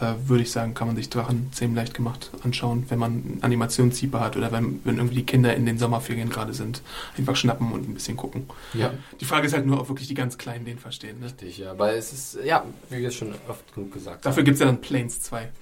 Äh, 0.00 0.14
würde 0.28 0.44
ich 0.44 0.52
sagen, 0.52 0.74
kann 0.74 0.86
man 0.86 0.94
sich 0.96 1.10
Drachen 1.10 1.48
ziemlich 1.52 1.76
leicht 1.76 1.94
gemacht 1.94 2.30
anschauen, 2.44 2.84
wenn 2.88 3.00
man 3.00 3.10
einen 3.10 3.38
Animationskeeper 3.42 4.20
hat 4.20 4.36
oder 4.36 4.52
wenn, 4.52 4.80
wenn 4.84 4.96
irgendwie 4.96 5.16
die 5.16 5.26
Kinder 5.26 5.54
in 5.56 5.66
den 5.66 5.76
Sommerferien 5.76 6.30
gerade 6.30 6.54
sind. 6.54 6.82
Einfach 7.18 7.34
schnappen 7.34 7.72
und 7.72 7.88
ein 7.88 7.94
bisschen 7.94 8.16
gucken. 8.16 8.44
Ja. 8.74 8.92
Die 9.20 9.24
Frage 9.24 9.48
ist 9.48 9.54
halt 9.54 9.66
nur, 9.66 9.80
ob 9.80 9.88
wirklich 9.88 10.06
die 10.06 10.14
ganz 10.14 10.38
Kleinen 10.38 10.64
den 10.64 10.78
verstehen. 10.78 11.18
Ne? 11.18 11.26
Richtig, 11.26 11.58
ja. 11.58 11.76
Weil 11.76 11.96
es 11.96 12.12
ist, 12.12 12.38
ja, 12.44 12.64
wie 12.90 12.98
wir 13.00 13.08
es 13.08 13.14
schon 13.16 13.34
oft 13.48 13.74
genug 13.74 13.92
gesagt 13.92 14.24
Dafür 14.24 14.44
gibt 14.44 14.54
es 14.54 14.60
ja 14.60 14.66
dann 14.66 14.80
Planes 14.80 15.20
2. 15.20 15.48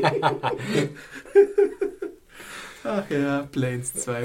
Ach 2.84 3.08
ja, 3.10 3.42
Planes 3.50 3.92
2. 3.94 4.24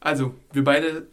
Also, 0.00 0.34
wir 0.52 0.64
beide 0.64 1.06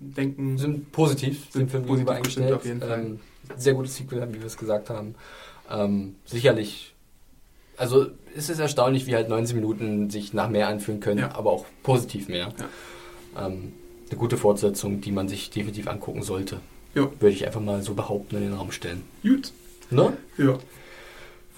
denken. 0.00 0.58
Sind 0.58 0.92
positiv, 0.92 1.46
Sind 1.50 1.70
Film 1.70 1.84
positiv 1.86 2.08
eingestellt. 2.10 2.52
auf 2.52 2.64
jeden 2.64 2.80
Fall. 2.80 3.00
Ähm, 3.00 3.20
sehr 3.56 3.74
gutes 3.74 3.96
Sequel, 3.96 4.26
wie 4.32 4.38
wir 4.40 4.46
es 4.46 4.56
gesagt 4.56 4.90
haben. 4.90 5.14
Ähm, 5.70 6.16
sicherlich, 6.24 6.94
also 7.76 8.06
es 8.36 8.48
ist 8.50 8.58
erstaunlich, 8.58 9.06
wie 9.06 9.14
halt 9.14 9.28
90 9.28 9.54
Minuten 9.56 10.10
sich 10.10 10.32
nach 10.34 10.48
mehr 10.48 10.68
anfühlen 10.68 11.00
können, 11.00 11.20
Ja. 11.20 11.34
aber 11.34 11.50
auch 11.50 11.66
positiv 11.82 12.28
mehr. 12.28 12.52
Ähm, 13.36 13.72
eine 14.10 14.18
gute 14.18 14.36
Fortsetzung, 14.36 15.00
die 15.00 15.12
man 15.12 15.28
sich 15.28 15.50
definitiv 15.50 15.88
angucken 15.88 16.22
sollte. 16.22 16.60
Ja. 16.94 17.02
Würde 17.20 17.30
ich 17.34 17.44
einfach 17.46 17.60
mal 17.60 17.82
so 17.82 17.94
behaupten 17.94 18.36
in 18.36 18.42
den 18.42 18.54
Raum 18.54 18.72
stellen. 18.72 19.02
gut. 19.22 19.52
Ne? 19.90 20.16
Ja. 20.36 20.58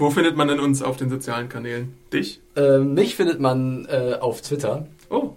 Wo 0.01 0.09
findet 0.09 0.35
man 0.35 0.49
denn 0.49 0.61
uns 0.61 0.83
auf 0.83 0.97
den 0.97 1.11
sozialen 1.11 1.51
Kanälen? 1.51 1.95
Dich? 2.11 2.41
Ähm, 2.57 2.95
mich 2.95 3.17
findet 3.17 3.39
man 3.39 3.87
äh, 3.91 4.15
auf 4.19 4.41
Twitter 4.41 4.87
Oh, 5.11 5.35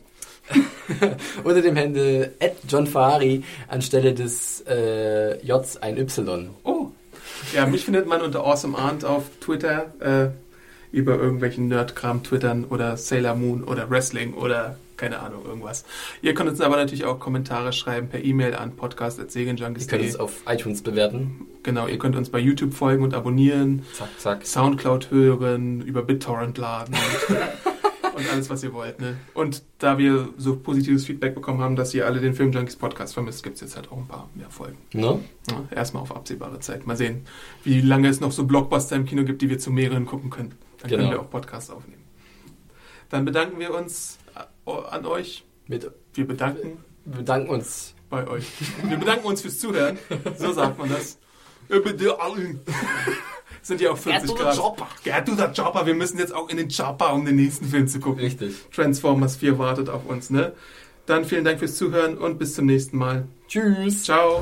unter 1.44 1.62
dem 1.62 1.76
Handle 1.76 2.32
@johnfari 2.70 3.44
anstelle 3.68 4.14
des 4.14 4.64
äh, 4.66 5.38
Js 5.46 5.78
ein 5.82 5.98
Y. 5.98 6.50
oh. 6.64 6.88
Ja, 7.54 7.66
mich 7.66 7.84
findet 7.84 8.08
man 8.08 8.22
unter 8.22 8.46
Awesome 8.46 8.78
Arndt 8.78 9.04
auf 9.04 9.26
Twitter, 9.42 9.94
äh, 10.00 10.96
über 10.96 11.16
irgendwelchen 11.18 11.68
Nerdkram 11.68 12.24
twittern 12.24 12.64
oder 12.64 12.96
Sailor 12.96 13.36
Moon 13.36 13.64
oder 13.66 13.90
Wrestling 13.90 14.34
oder 14.34 14.78
keine 15.04 15.20
Ahnung, 15.20 15.44
irgendwas. 15.46 15.84
Ihr 16.22 16.34
könnt 16.34 16.50
uns 16.50 16.62
aber 16.62 16.78
natürlich 16.78 17.04
auch 17.04 17.20
Kommentare 17.20 17.74
schreiben 17.74 18.08
per 18.08 18.24
E-Mail 18.24 18.54
an 18.56 18.70
Ihr 18.70 18.76
könnt 18.76 18.78
podcast.segenjunkies.de. 18.78 20.08
es 20.08 20.16
auf 20.16 20.44
iTunes 20.48 20.82
bewerten. 20.82 21.46
Genau, 21.62 21.88
ihr 21.88 21.98
könnt 21.98 22.16
uns 22.16 22.30
bei 22.30 22.40
YouTube 22.40 22.74
folgen 22.74 23.04
und 23.04 23.14
abonnieren, 23.14 23.84
Zack, 23.94 24.08
zack. 24.18 24.46
Soundcloud 24.46 25.12
hören, 25.12 25.82
über 25.82 26.04
BitTorrent 26.04 26.58
laden 26.58 26.96
und, 28.16 28.32
alles, 28.32 28.50
was 28.50 28.64
ihr 28.64 28.72
wollt. 28.74 29.02
Ne? 29.02 29.18
Und 29.34 29.64
da 29.80 29.98
wir 29.98 30.30
so 30.38 30.56
positives 30.56 31.06
Feedback 31.06 31.36
bekommen 31.36 31.60
haben, 31.60 31.76
dass 31.76 31.94
ihr 31.94 32.06
alle 32.06 32.22
den 32.22 32.34
Filmjunkies 32.34 32.78
Podcast 32.78 33.14
vermisst, 33.14 33.44
gibt 33.44 33.56
es 33.56 33.62
jetzt 33.62 33.76
halt 33.76 33.92
auch 33.92 33.98
ein 33.98 34.08
paar 34.08 34.30
mehr 34.36 34.50
Folgen. 34.50 34.78
Ne? 34.94 35.20
Ja, 35.50 35.66
erstmal 35.76 36.04
auf 36.04 36.16
absehbare 36.16 36.62
Zeit. 36.62 36.88
Mal 36.88 36.96
sehen, 36.96 37.26
wie 37.66 37.82
lange 37.82 38.08
es 38.08 38.22
noch 38.22 38.32
so 38.32 38.46
Blockbuster 38.46 38.96
im 38.96 39.04
Kino 39.06 39.26
gibt, 39.26 39.42
die 39.42 39.50
wir 39.50 39.60
zu 39.60 39.70
mehreren 39.70 40.06
gucken 40.06 40.30
können. 40.30 40.54
Dann 40.80 40.90
können 40.90 41.02
Genau. 41.04 41.12
wir 41.12 41.20
auch 41.22 41.30
Podcasts 41.30 41.70
aufnehmen. 41.70 42.04
Dann 43.10 43.26
bedanken 43.26 43.60
wir 43.60 43.74
uns 43.74 44.18
an 44.66 45.06
euch. 45.06 45.44
Mit, 45.68 45.90
Wir 46.14 46.28
bedanken 46.28 46.78
wir 47.06 47.18
bedanken 47.18 47.50
uns. 47.50 47.94
bei 48.10 48.28
euch. 48.28 48.46
Wir 48.88 48.98
bedanken 48.98 49.26
uns 49.26 49.42
fürs 49.42 49.60
Zuhören. 49.60 49.98
So 50.38 50.52
sagt 50.54 50.78
man 50.78 50.90
das. 50.90 51.18
Sind 53.62 53.80
ja 53.82 53.92
auch 53.92 53.98
40 53.98 54.30
Get 54.30 54.38
Grad. 54.38 54.58
chopper. 54.58 54.88
Get 55.04 55.26
to 55.26 55.36
the 55.36 55.46
chopper. 55.56 55.86
Wir 55.86 55.94
müssen 55.96 56.18
jetzt 56.20 56.34
auch 56.34 56.50
in 56.50 56.58
den 56.58 56.68
Chopper, 56.70 57.14
um 57.14 57.26
den 57.26 57.38
nächsten 57.38 57.66
Film 57.66 57.88
zu 57.88 58.00
gucken. 58.00 58.20
Richtig. 58.22 58.56
Transformers 58.76 59.38
4 59.38 59.58
wartet 59.58 59.90
auf 59.90 60.06
uns, 60.06 60.30
ne? 60.30 60.54
Dann 61.06 61.26
vielen 61.26 61.44
Dank 61.46 61.60
fürs 61.60 61.76
Zuhören 61.78 62.18
und 62.18 62.40
bis 62.40 62.56
zum 62.56 62.66
nächsten 62.66 62.98
Mal. 62.98 63.28
Tschüss. 63.48 64.04
Ciao. 64.04 64.42